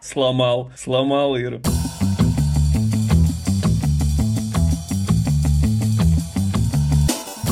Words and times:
Сломал, 0.00 0.70
сломал 0.76 1.36
Иру. 1.36 1.60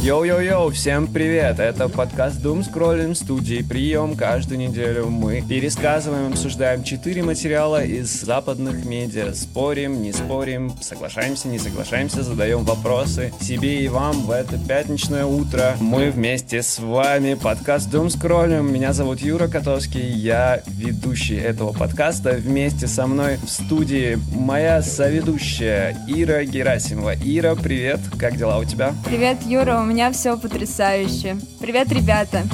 Йоу-йоу-йоу, 0.09 0.71
всем 0.71 1.07
привет! 1.07 1.61
Это 1.61 1.87
подкаст 1.91 2.41
Doom 2.43 2.67
Scrolling 2.67 3.15
студии 3.15 3.63
Прием. 3.63 4.17
Каждую 4.17 4.59
неделю 4.59 5.09
мы 5.11 5.43
пересказываем, 5.47 6.33
обсуждаем 6.33 6.83
четыре 6.83 7.23
материала 7.23 7.85
из 7.85 8.23
западных 8.23 8.87
медиа. 8.87 9.35
Спорим, 9.35 10.01
не 10.01 10.15
спорим, 10.15 10.73
соглашаемся, 10.81 11.49
не 11.49 11.59
соглашаемся, 11.59 12.23
задаем 12.23 12.65
вопросы 12.65 13.35
себе 13.39 13.85
и 13.85 13.89
вам 13.89 14.23
в 14.23 14.31
это 14.31 14.59
пятничное 14.59 15.27
утро. 15.27 15.77
Мы 15.79 16.11
вместе 16.11 16.63
с 16.63 16.79
вами. 16.79 17.35
Подкаст 17.35 17.93
Doom 17.93 18.07
Scrolling. 18.07 18.63
Меня 18.63 18.95
зовут 18.95 19.21
Юра 19.21 19.47
Котовский, 19.47 20.09
я 20.09 20.63
ведущий 20.69 21.37
этого 21.37 21.75
подкаста. 21.75 22.31
Вместе 22.31 22.87
со 22.87 23.07
мной 23.07 23.37
в 23.37 23.51
студии 23.51 24.19
моя 24.35 24.81
соведущая 24.81 25.99
Ира 26.09 26.45
Герасимова. 26.45 27.15
Ира, 27.15 27.55
привет, 27.57 28.01
как 28.19 28.39
дела 28.39 28.57
у 28.57 28.65
тебя? 28.65 28.95
Привет, 29.05 29.43
Юра, 29.45 29.81
у 29.81 29.85
меня 29.85 29.98
меня 29.99 30.13
все 30.13 30.39
потрясающе. 30.39 31.39
Привет, 31.59 31.91
ребята. 31.91 32.45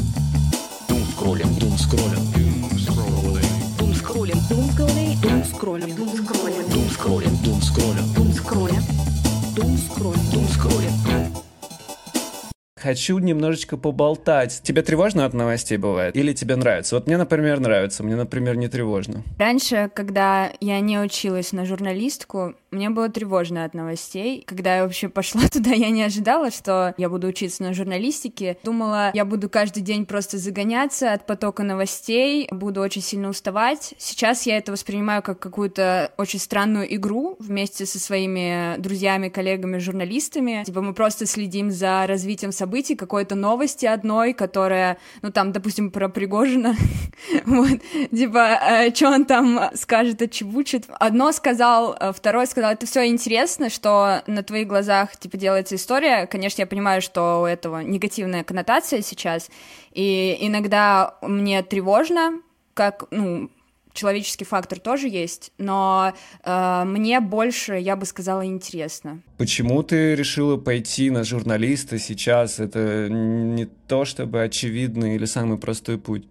Хочу 12.76 13.18
немножечко 13.18 13.76
поболтать. 13.76 14.60
Тебе 14.62 14.80
тревожно 14.80 15.26
от 15.26 15.34
новостей 15.34 15.76
бывает? 15.76 16.16
Или 16.16 16.32
тебе 16.32 16.56
нравится? 16.56 16.94
Вот 16.94 17.06
мне, 17.06 17.18
например, 17.18 17.60
нравится, 17.60 18.02
мне, 18.02 18.16
например, 18.16 18.56
не 18.56 18.68
тревожно. 18.68 19.22
Раньше, 19.38 19.90
когда 19.94 20.50
я 20.60 20.80
не 20.80 20.98
училась 20.98 21.52
на 21.52 21.66
журналистку, 21.66 22.54
мне 22.74 22.90
было 22.90 23.08
тревожно 23.08 23.64
от 23.64 23.74
новостей. 23.74 24.42
Когда 24.46 24.76
я 24.76 24.82
вообще 24.82 25.08
пошла 25.08 25.42
туда, 25.52 25.70
я 25.70 25.90
не 25.90 26.02
ожидала, 26.02 26.50
что 26.50 26.94
я 26.96 27.08
буду 27.08 27.28
учиться 27.28 27.62
на 27.62 27.72
журналистике. 27.72 28.58
Думала, 28.64 29.10
я 29.14 29.24
буду 29.24 29.48
каждый 29.48 29.82
день 29.82 30.06
просто 30.06 30.38
загоняться 30.38 31.12
от 31.12 31.26
потока 31.26 31.62
новостей, 31.62 32.48
буду 32.50 32.80
очень 32.80 33.02
сильно 33.02 33.28
уставать. 33.28 33.94
Сейчас 33.98 34.46
я 34.46 34.58
это 34.58 34.72
воспринимаю 34.72 35.22
как 35.22 35.38
какую-то 35.38 36.12
очень 36.16 36.38
странную 36.38 36.94
игру 36.96 37.36
вместе 37.38 37.86
со 37.86 37.98
своими 37.98 38.76
друзьями, 38.78 39.28
коллегами, 39.28 39.78
журналистами. 39.78 40.64
Типа 40.64 40.82
мы 40.82 40.94
просто 40.94 41.26
следим 41.26 41.70
за 41.70 42.06
развитием 42.06 42.52
событий 42.52 42.96
какой-то 42.96 43.34
новости 43.34 43.86
одной, 43.86 44.32
которая, 44.32 44.98
ну, 45.22 45.30
там, 45.30 45.52
допустим, 45.52 45.90
про 45.90 46.08
Пригожина, 46.08 46.76
вот, 47.46 47.80
типа, 48.10 48.58
э, 48.62 48.94
что 48.94 49.10
он 49.10 49.24
там 49.24 49.70
скажет, 49.74 50.22
отчебучит. 50.22 50.86
Одно 50.98 51.32
сказал, 51.32 51.96
э, 51.98 52.12
второе 52.12 52.46
сказал, 52.64 52.74
это 52.74 52.86
все 52.86 53.06
интересно, 53.06 53.68
что 53.68 54.22
на 54.26 54.42
твоих 54.42 54.68
глазах, 54.68 55.16
типа, 55.18 55.36
делается 55.36 55.74
история. 55.74 56.26
Конечно, 56.26 56.62
я 56.62 56.66
понимаю, 56.66 57.02
что 57.02 57.42
у 57.42 57.44
этого 57.44 57.80
негативная 57.80 58.42
коннотация 58.42 59.02
сейчас, 59.02 59.50
и 59.92 60.36
иногда 60.40 61.16
мне 61.20 61.62
тревожно, 61.62 62.40
как, 62.72 63.04
ну, 63.10 63.50
человеческий 63.92 64.44
фактор 64.44 64.80
тоже 64.80 65.08
есть, 65.08 65.52
но 65.58 66.14
э, 66.42 66.82
мне 66.86 67.20
больше, 67.20 67.74
я 67.74 67.96
бы 67.96 68.06
сказала, 68.06 68.44
интересно. 68.46 69.20
Почему 69.36 69.82
ты 69.82 70.14
решила 70.14 70.56
пойти 70.56 71.10
на 71.10 71.22
журналиста 71.22 71.98
сейчас? 71.98 72.60
Это 72.60 73.08
не 73.10 73.66
то 73.66 74.04
чтобы 74.04 74.42
очевидный 74.42 75.16
или 75.16 75.26
самый 75.26 75.58
простой 75.58 75.98
путь. 75.98 76.26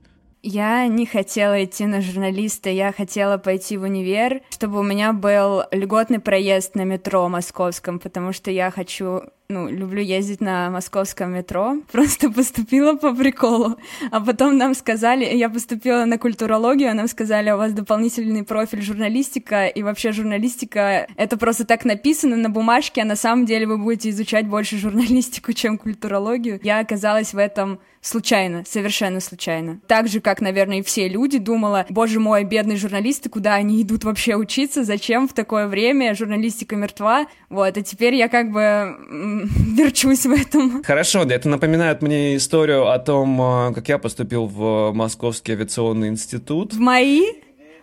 Я 0.46 0.88
не 0.88 1.06
хотела 1.06 1.64
идти 1.64 1.86
на 1.86 2.02
журналиста, 2.02 2.70
я 2.70 2.92
хотела 2.92 3.38
пойти 3.38 3.78
в 3.78 3.84
универ, 3.84 4.42
чтобы 4.50 4.80
у 4.80 4.84
меня 4.84 5.14
был 5.14 5.64
льготный 5.72 6.20
проезд 6.20 6.76
на 6.76 6.84
метро 6.84 7.30
московском, 7.30 7.98
потому 7.98 8.34
что 8.34 8.52
я 8.52 8.70
хочу 8.70 9.22
ну, 9.54 9.70
люблю 9.70 10.02
ездить 10.02 10.42
на 10.42 10.70
московском 10.70 11.34
метро, 11.34 11.78
просто 11.92 12.32
поступила 12.32 12.96
по 12.96 13.14
приколу. 13.14 13.78
А 14.12 14.20
потом 14.20 14.58
нам 14.58 14.74
сказали, 14.74 15.26
я 15.26 15.50
поступила 15.50 16.06
на 16.06 16.18
культурологию, 16.18 16.90
а 16.90 16.94
нам 16.94 17.08
сказали, 17.08 17.52
у 17.52 17.58
вас 17.58 17.72
дополнительный 17.74 18.44
профиль 18.44 18.82
журналистика, 18.82 19.68
и 19.68 19.84
вообще 19.84 20.12
журналистика, 20.12 21.08
это 21.16 21.38
просто 21.38 21.66
так 21.66 21.86
написано 21.86 22.36
на 22.36 22.50
бумажке, 22.50 23.02
а 23.02 23.06
на 23.06 23.16
самом 23.16 23.46
деле 23.46 23.68
вы 23.68 23.78
будете 23.78 24.10
изучать 24.10 24.48
больше 24.48 24.78
журналистику, 24.78 25.54
чем 25.54 25.78
культурологию. 25.78 26.60
Я 26.64 26.80
оказалась 26.80 27.34
в 27.34 27.38
этом 27.38 27.80
случайно, 28.04 28.64
совершенно 28.68 29.20
случайно. 29.20 29.80
Так 29.88 30.08
же, 30.08 30.20
как, 30.20 30.42
наверное, 30.42 30.80
и 30.80 30.84
все 30.84 31.08
люди, 31.08 31.38
думала, 31.38 31.86
боже 31.90 32.20
мой, 32.20 32.44
бедные 32.44 32.78
журналисты, 32.78 33.30
куда 33.30 33.56
они 33.56 33.82
идут 33.82 34.04
вообще 34.04 34.36
учиться, 34.36 34.84
зачем 34.84 35.28
в 35.28 35.34
такое 35.34 35.68
время, 35.68 36.14
журналистика 36.14 36.76
мертва, 36.76 37.28
вот, 37.50 37.78
а 37.78 37.82
теперь 37.82 38.16
я 38.16 38.28
как 38.28 38.52
бы 38.52 39.43
верчусь 39.76 40.26
в 40.26 40.32
этом. 40.32 40.84
Хорошо, 40.84 41.24
это 41.24 41.50
напоминает 41.50 42.02
мне 42.02 42.36
историю 42.38 42.90
о 42.90 43.00
том, 43.00 43.42
э, 43.42 43.74
как 43.74 43.90
я 43.90 43.98
поступил 43.98 44.46
в 44.46 44.92
Московский 44.94 45.54
авиационный 45.54 46.10
институт. 46.10 46.74
В 46.74 46.80
мои? 46.80 47.22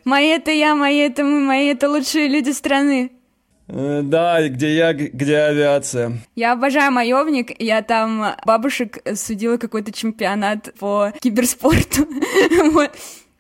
Мои 0.05 0.29
это 0.29 0.51
я, 0.51 0.75
мои 0.75 0.99
это 0.99 1.25
мы, 1.25 1.41
мои 1.41 1.69
это 1.69 1.91
лучшие 1.91 2.29
люди 2.29 2.51
страны. 2.51 3.11
Э, 3.69 4.01
да, 4.03 4.49
где 4.49 4.75
я, 4.75 4.93
где 4.93 5.37
авиация. 5.39 6.21
Я 6.35 6.53
обожаю 6.53 6.93
маевник. 6.93 7.61
Я 7.61 7.83
там 7.83 8.35
бабушек 8.45 8.99
судила 9.15 9.59
какой-то 9.59 9.93
чемпионат 9.93 10.75
по 10.79 11.13
киберспорту. 11.21 12.09
вот. 12.73 12.91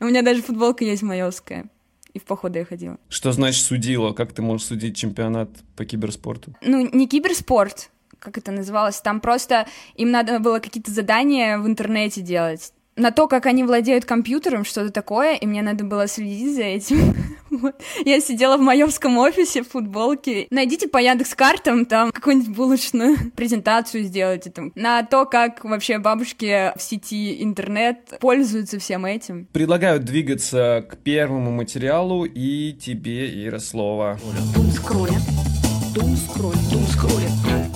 У 0.00 0.04
меня 0.04 0.22
даже 0.22 0.42
футболка 0.42 0.84
есть 0.84 1.02
маевская. 1.02 1.66
И 2.12 2.19
в 2.19 2.25
походы 2.25 2.60
я 2.60 2.64
ходила. 2.64 2.98
Что 3.08 3.32
значит 3.32 3.62
судила? 3.62 4.12
Как 4.12 4.32
ты 4.32 4.42
можешь 4.42 4.66
судить 4.66 4.97
чемпионат 4.97 5.50
по 5.76 5.84
киберспорту? 5.84 6.54
Ну, 6.62 6.88
не 6.92 7.06
киберспорт, 7.06 7.91
как 8.20 8.38
это 8.38 8.53
называлось, 8.53 9.00
там 9.00 9.20
просто 9.20 9.66
им 9.97 10.10
надо 10.10 10.38
было 10.38 10.60
какие-то 10.60 10.91
задания 10.91 11.58
в 11.58 11.66
интернете 11.66 12.20
делать 12.20 12.72
на 13.00 13.10
то, 13.10 13.26
как 13.28 13.47
они 13.47 13.64
владеют 13.64 14.04
компьютером, 14.04 14.64
что-то 14.64 14.91
такое, 14.91 15.34
и 15.34 15.47
мне 15.47 15.62
надо 15.62 15.84
было 15.84 16.06
следить 16.06 16.54
за 16.54 16.62
этим. 16.62 17.14
вот. 17.50 17.75
Я 18.04 18.20
сидела 18.20 18.56
в 18.56 18.60
маевском 18.60 19.19
офисе 19.19 19.62
в 19.62 19.69
футболке. 19.69 20.47
Найдите 20.50 20.88
по 20.88 20.98
Яндекс 20.98 21.34
картам 21.34 21.86
там 21.86 22.12
какую-нибудь 22.12 22.54
булочную 22.54 23.16
презентацию 23.36 24.04
сделайте 24.04 24.50
там 24.50 24.72
на 24.75 25.02
то, 25.02 25.25
как 25.25 25.64
вообще 25.64 25.98
бабушки 25.98 26.72
в 26.76 26.82
сети 26.82 27.42
интернет 27.42 28.19
пользуются 28.20 28.78
всем 28.78 29.06
этим. 29.06 29.47
Предлагаю 29.52 30.00
двигаться 30.00 30.87
к 30.88 30.98
первому 30.98 31.50
материалу 31.50 32.25
и 32.25 32.72
тебе, 32.72 33.44
Ира, 33.44 33.58
слово. 33.58 34.19
Дум 34.54 34.70
скролля, 34.70 35.19
дум 35.94 36.16
скролля, 36.16 36.58
дум 36.70 36.87
скролля. 36.87 37.69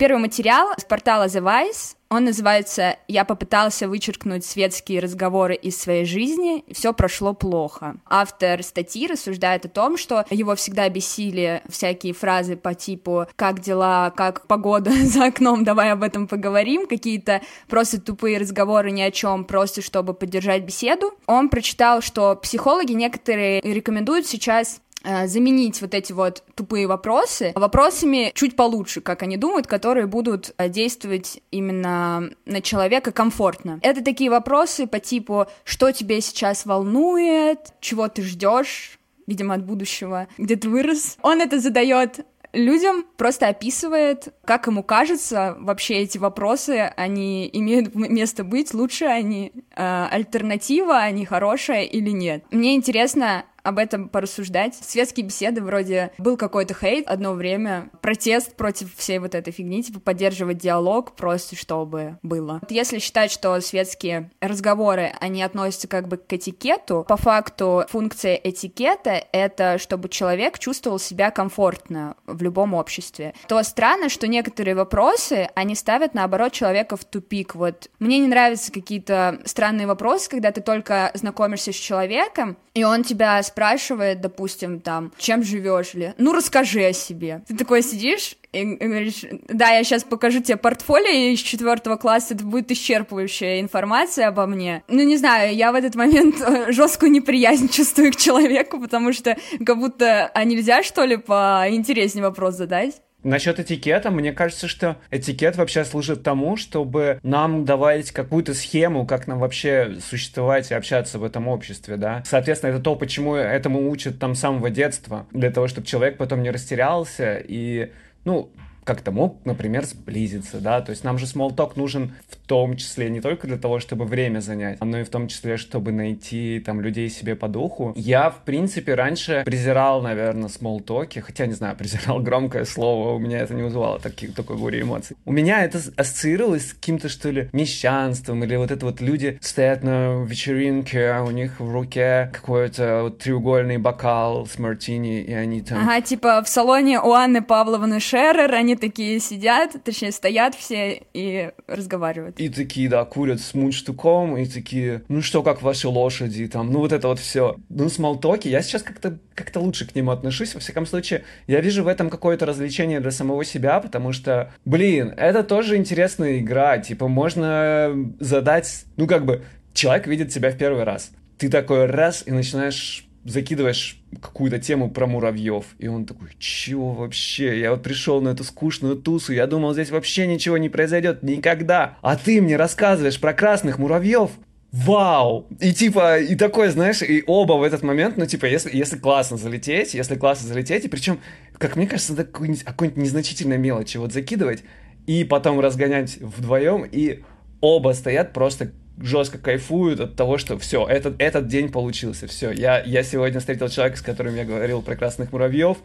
Первый 0.00 0.16
материал 0.16 0.68
с 0.78 0.84
портала 0.86 1.26
The 1.26 1.42
Vice. 1.42 1.94
Он 2.08 2.24
называется 2.24 2.96
«Я 3.06 3.26
попытался 3.26 3.86
вычеркнуть 3.86 4.46
светские 4.46 5.00
разговоры 5.00 5.54
из 5.54 5.76
своей 5.76 6.06
жизни, 6.06 6.64
все 6.72 6.94
прошло 6.94 7.34
плохо». 7.34 7.96
Автор 8.08 8.62
статьи 8.62 9.06
рассуждает 9.06 9.66
о 9.66 9.68
том, 9.68 9.98
что 9.98 10.24
его 10.30 10.54
всегда 10.54 10.88
бесили 10.88 11.62
всякие 11.68 12.14
фразы 12.14 12.56
по 12.56 12.72
типу 12.72 13.26
«Как 13.36 13.60
дела? 13.60 14.10
Как 14.16 14.46
погода 14.46 14.90
за 15.04 15.26
окном? 15.26 15.64
Давай 15.64 15.92
об 15.92 16.02
этом 16.02 16.26
поговорим». 16.26 16.86
Какие-то 16.86 17.42
просто 17.68 18.00
тупые 18.00 18.38
разговоры 18.38 18.92
ни 18.92 19.02
о 19.02 19.10
чем, 19.10 19.44
просто 19.44 19.82
чтобы 19.82 20.14
поддержать 20.14 20.64
беседу. 20.64 21.12
Он 21.26 21.50
прочитал, 21.50 22.00
что 22.00 22.36
психологи 22.36 22.92
некоторые 22.92 23.60
рекомендуют 23.60 24.26
сейчас 24.26 24.80
заменить 25.04 25.80
вот 25.80 25.94
эти 25.94 26.12
вот 26.12 26.42
тупые 26.54 26.86
вопросы 26.86 27.52
вопросами 27.54 28.32
чуть 28.34 28.56
получше, 28.56 29.00
как 29.00 29.22
они 29.22 29.36
думают, 29.36 29.66
которые 29.66 30.06
будут 30.06 30.54
э, 30.58 30.68
действовать 30.68 31.40
именно 31.50 32.30
на 32.46 32.60
человека 32.60 33.12
комфортно. 33.12 33.78
Это 33.82 34.04
такие 34.04 34.30
вопросы 34.30 34.86
по 34.86 35.00
типу, 35.00 35.46
что 35.64 35.92
тебе 35.92 36.20
сейчас 36.20 36.66
волнует, 36.66 37.72
чего 37.80 38.08
ты 38.08 38.22
ждешь, 38.22 38.98
видимо, 39.26 39.54
от 39.54 39.64
будущего, 39.64 40.28
где 40.38 40.56
ты 40.56 40.68
вырос. 40.68 41.16
Он 41.22 41.40
это 41.40 41.60
задает 41.60 42.24
людям 42.52 43.04
просто 43.16 43.48
описывает, 43.48 44.34
как 44.44 44.66
ему 44.66 44.82
кажется, 44.82 45.56
вообще 45.60 45.94
эти 45.98 46.18
вопросы, 46.18 46.92
они 46.96 47.48
имеют 47.52 47.94
место 47.94 48.44
быть, 48.44 48.74
лучше 48.74 49.04
они 49.04 49.52
э, 49.76 50.06
альтернатива, 50.10 50.98
они 50.98 51.24
хорошая 51.24 51.84
или 51.84 52.10
нет. 52.10 52.44
Мне 52.50 52.74
интересно, 52.74 53.44
об 53.62 53.78
этом 53.78 54.08
порассуждать. 54.08 54.74
Светские 54.74 55.26
беседы 55.26 55.62
вроде 55.62 56.12
был 56.18 56.36
какой-то 56.36 56.74
хейт 56.74 57.06
одно 57.08 57.32
время, 57.34 57.90
протест 58.00 58.56
против 58.56 58.94
всей 58.96 59.18
вот 59.18 59.34
этой 59.34 59.52
фигни, 59.52 59.82
типа 59.82 60.00
поддерживать 60.00 60.58
диалог 60.58 61.12
просто 61.12 61.56
чтобы 61.56 62.18
было. 62.22 62.58
Вот 62.60 62.70
если 62.70 62.98
считать, 62.98 63.30
что 63.30 63.60
светские 63.60 64.30
разговоры, 64.40 65.12
они 65.20 65.42
относятся 65.42 65.88
как 65.88 66.08
бы 66.08 66.16
к 66.16 66.32
этикету, 66.32 67.04
по 67.08 67.16
факту 67.16 67.84
функция 67.88 68.34
этикета— 68.34 69.22
это 69.32 69.78
чтобы 69.78 70.08
человек 70.08 70.58
чувствовал 70.58 70.98
себя 70.98 71.30
комфортно 71.30 72.16
в 72.26 72.42
любом 72.42 72.74
обществе. 72.74 73.34
То 73.48 73.62
странно, 73.62 74.08
что 74.08 74.26
некоторые 74.26 74.74
вопросы, 74.74 75.48
они 75.54 75.74
ставят, 75.74 76.14
наоборот, 76.14 76.52
человека 76.52 76.96
в 76.96 77.04
тупик. 77.04 77.54
Вот 77.54 77.90
мне 77.98 78.18
не 78.18 78.26
нравятся 78.26 78.72
какие-то 78.72 79.40
странные 79.44 79.86
вопросы, 79.86 80.28
когда 80.28 80.52
ты 80.52 80.60
только 80.60 81.10
знакомишься 81.14 81.72
с 81.72 81.76
человеком, 81.76 82.56
и 82.74 82.84
он 82.84 83.02
тебя 83.02 83.42
спрашивает, 83.50 84.20
допустим, 84.20 84.80
там, 84.80 85.12
чем 85.18 85.42
живешь 85.42 85.94
ли? 85.94 86.14
Ну, 86.18 86.32
расскажи 86.32 86.84
о 86.84 86.92
себе. 86.92 87.42
Ты 87.46 87.56
такой 87.56 87.82
сидишь 87.82 88.36
и 88.52 88.64
говоришь, 88.64 89.24
да, 89.48 89.70
я 89.70 89.84
сейчас 89.84 90.02
покажу 90.02 90.40
тебе 90.40 90.56
портфолио 90.56 91.32
из 91.32 91.40
четвертого 91.40 91.96
класса, 91.96 92.34
это 92.34 92.44
будет 92.44 92.70
исчерпывающая 92.70 93.60
информация 93.60 94.28
обо 94.28 94.46
мне. 94.46 94.82
Ну, 94.88 95.02
не 95.02 95.16
знаю, 95.16 95.54
я 95.54 95.70
в 95.72 95.76
этот 95.76 95.94
момент 95.94 96.36
жесткую 96.68 97.12
неприязнь 97.12 97.68
чувствую 97.68 98.12
к 98.12 98.16
человеку, 98.16 98.80
потому 98.80 99.12
что 99.12 99.36
как 99.64 99.78
будто, 99.78 100.30
а 100.34 100.44
нельзя, 100.44 100.82
что 100.82 101.04
ли, 101.04 101.16
поинтереснее 101.16 102.24
вопрос 102.24 102.54
задать? 102.54 103.00
Насчет 103.22 103.60
этикета, 103.60 104.10
мне 104.10 104.32
кажется, 104.32 104.66
что 104.66 104.96
этикет 105.10 105.56
вообще 105.56 105.84
служит 105.84 106.22
тому, 106.22 106.56
чтобы 106.56 107.20
нам 107.22 107.64
давать 107.64 108.12
какую-то 108.12 108.54
схему, 108.54 109.06
как 109.06 109.26
нам 109.26 109.38
вообще 109.38 109.96
существовать 110.00 110.70
и 110.70 110.74
общаться 110.74 111.18
в 111.18 111.24
этом 111.24 111.46
обществе, 111.48 111.96
да. 111.96 112.22
Соответственно, 112.24 112.70
это 112.70 112.80
то, 112.80 112.96
почему 112.96 113.34
этому 113.34 113.90
учат 113.90 114.18
там 114.18 114.34
с 114.34 114.40
самого 114.40 114.70
детства, 114.70 115.26
для 115.32 115.50
того, 115.50 115.68
чтобы 115.68 115.86
человек 115.86 116.16
потом 116.16 116.42
не 116.42 116.50
растерялся 116.50 117.36
и, 117.36 117.92
ну, 118.24 118.50
как-то 118.84 119.10
мог, 119.10 119.38
например, 119.44 119.84
сблизиться, 119.84 120.60
да, 120.60 120.80
то 120.80 120.90
есть 120.90 121.04
нам 121.04 121.18
же 121.18 121.26
смолток 121.26 121.76
нужен 121.76 122.14
в 122.28 122.36
том 122.36 122.76
числе 122.76 123.10
не 123.10 123.20
только 123.20 123.46
для 123.46 123.58
того, 123.58 123.78
чтобы 123.78 124.04
время 124.04 124.40
занять, 124.40 124.80
но 124.80 125.00
и 125.00 125.04
в 125.04 125.08
том 125.08 125.28
числе, 125.28 125.56
чтобы 125.56 125.92
найти 125.92 126.62
там 126.64 126.80
людей 126.80 127.08
себе 127.10 127.36
по 127.36 127.48
духу. 127.48 127.92
Я, 127.96 128.30
в 128.30 128.42
принципе, 128.44 128.94
раньше 128.94 129.42
презирал, 129.44 130.02
наверное, 130.02 130.48
смолтоки, 130.48 131.20
хотя, 131.20 131.46
не 131.46 131.54
знаю, 131.54 131.76
презирал 131.78 132.20
громкое 132.20 132.64
слово, 132.64 133.14
у 133.14 133.18
меня 133.18 133.38
это 133.38 133.54
не 133.54 133.62
вызывало 133.62 134.00
таких, 134.00 134.34
такой 134.34 134.56
бури 134.56 134.82
эмоций. 134.82 135.16
У 135.24 135.32
меня 135.32 135.62
это 135.64 135.80
ассоциировалось 135.96 136.70
с 136.70 136.72
каким-то, 136.72 137.08
что 137.08 137.30
ли, 137.30 137.48
мещанством, 137.52 138.42
или 138.44 138.56
вот 138.56 138.70
это 138.70 138.86
вот 138.86 139.00
люди 139.00 139.38
стоят 139.40 139.82
на 139.82 140.24
вечеринке, 140.24 141.10
а 141.10 141.22
у 141.22 141.30
них 141.30 141.60
в 141.60 141.70
руке 141.72 142.30
какой-то 142.32 143.02
вот 143.04 143.18
треугольный 143.18 143.78
бокал 143.78 144.46
с 144.46 144.58
мартини, 144.58 145.20
и 145.20 145.32
они 145.32 145.60
там... 145.60 145.78
Ага, 145.78 146.00
типа 146.00 146.42
в 146.42 146.48
салоне 146.48 147.00
у 147.00 147.12
Анны 147.12 147.42
Павловны 147.42 148.00
Шерер 148.00 148.54
они 148.54 148.76
такие 148.80 149.20
сидят, 149.20 149.76
точнее, 149.84 150.12
стоят 150.12 150.54
все 150.54 151.02
и 151.14 151.50
разговаривают. 151.66 152.40
И 152.40 152.48
такие, 152.48 152.88
да, 152.88 153.04
курят 153.04 153.40
с 153.40 153.54
мундштуком, 153.54 154.36
и 154.36 154.46
такие, 154.46 155.02
ну 155.08 155.22
что, 155.22 155.42
как 155.42 155.62
ваши 155.62 155.88
лошади, 155.88 156.48
там, 156.48 156.72
ну 156.72 156.80
вот 156.80 156.92
это 156.92 157.08
вот 157.08 157.18
все. 157.18 157.56
Ну, 157.68 157.88
смолтоки, 157.88 158.48
я 158.48 158.62
сейчас 158.62 158.82
как-то 158.82 159.18
как 159.34 159.54
лучше 159.56 159.86
к 159.86 159.94
нему 159.94 160.10
отношусь, 160.10 160.54
во 160.54 160.60
всяком 160.60 160.86
случае, 160.86 161.24
я 161.46 161.60
вижу 161.60 161.84
в 161.84 161.88
этом 161.88 162.10
какое-то 162.10 162.46
развлечение 162.46 163.00
для 163.00 163.10
самого 163.10 163.44
себя, 163.44 163.80
потому 163.80 164.12
что, 164.12 164.52
блин, 164.64 165.14
это 165.16 165.44
тоже 165.44 165.76
интересная 165.76 166.38
игра, 166.38 166.78
типа, 166.78 167.08
можно 167.08 167.94
задать, 168.18 168.84
ну, 168.96 169.06
как 169.06 169.24
бы, 169.24 169.44
человек 169.72 170.06
видит 170.06 170.30
тебя 170.30 170.50
в 170.50 170.56
первый 170.56 170.84
раз. 170.84 171.10
Ты 171.38 171.48
такой 171.48 171.86
раз 171.86 172.22
и 172.26 172.32
начинаешь 172.32 173.06
закидываешь 173.30 174.02
какую-то 174.20 174.58
тему 174.58 174.90
про 174.90 175.06
муравьев, 175.06 175.64
и 175.78 175.88
он 175.88 176.04
такой, 176.04 176.28
чего 176.38 176.92
вообще? 176.92 177.58
Я 177.60 177.70
вот 177.70 177.82
пришел 177.82 178.20
на 178.20 178.30
эту 178.30 178.44
скучную 178.44 178.96
тусу, 178.96 179.32
я 179.32 179.46
думал, 179.46 179.72
здесь 179.72 179.90
вообще 179.90 180.26
ничего 180.26 180.58
не 180.58 180.68
произойдет 180.68 181.22
никогда, 181.22 181.96
а 182.02 182.16
ты 182.16 182.42
мне 182.42 182.56
рассказываешь 182.56 183.20
про 183.20 183.32
красных 183.32 183.78
муравьев? 183.78 184.30
Вау! 184.72 185.48
И 185.58 185.72
типа, 185.72 186.20
и 186.20 186.36
такой, 186.36 186.68
знаешь, 186.68 187.02
и 187.02 187.24
оба 187.26 187.54
в 187.54 187.62
этот 187.62 187.82
момент, 187.82 188.16
ну, 188.16 188.26
типа, 188.26 188.46
если, 188.46 188.76
если 188.76 188.96
классно 188.96 189.36
залететь, 189.36 189.94
если 189.94 190.14
классно 190.14 190.46
залететь, 190.48 190.84
и 190.84 190.88
причем, 190.88 191.20
как 191.58 191.74
мне 191.74 191.88
кажется, 191.88 192.12
надо 192.12 192.24
какую-нибудь, 192.24 192.62
какую-нибудь 192.62 193.02
незначительной 193.02 193.58
мелочи 193.58 193.96
вот 193.96 194.12
закидывать, 194.12 194.62
и 195.06 195.24
потом 195.24 195.58
разгонять 195.58 196.18
вдвоем, 196.18 196.84
и 196.84 197.22
оба 197.60 197.92
стоят 197.94 198.32
просто 198.32 198.70
жестко 199.00 199.38
кайфуют 199.38 200.00
от 200.00 200.16
того, 200.16 200.38
что 200.38 200.58
все, 200.58 200.86
этот, 200.86 201.20
этот 201.20 201.48
день 201.48 201.70
получился, 201.70 202.26
все. 202.26 202.50
Я, 202.50 202.82
я 202.82 203.02
сегодня 203.02 203.40
встретил 203.40 203.68
человека, 203.68 203.98
с 203.98 204.02
которым 204.02 204.36
я 204.36 204.44
говорил 204.44 204.82
про 204.82 204.96
красных 204.96 205.32
муравьев, 205.32 205.78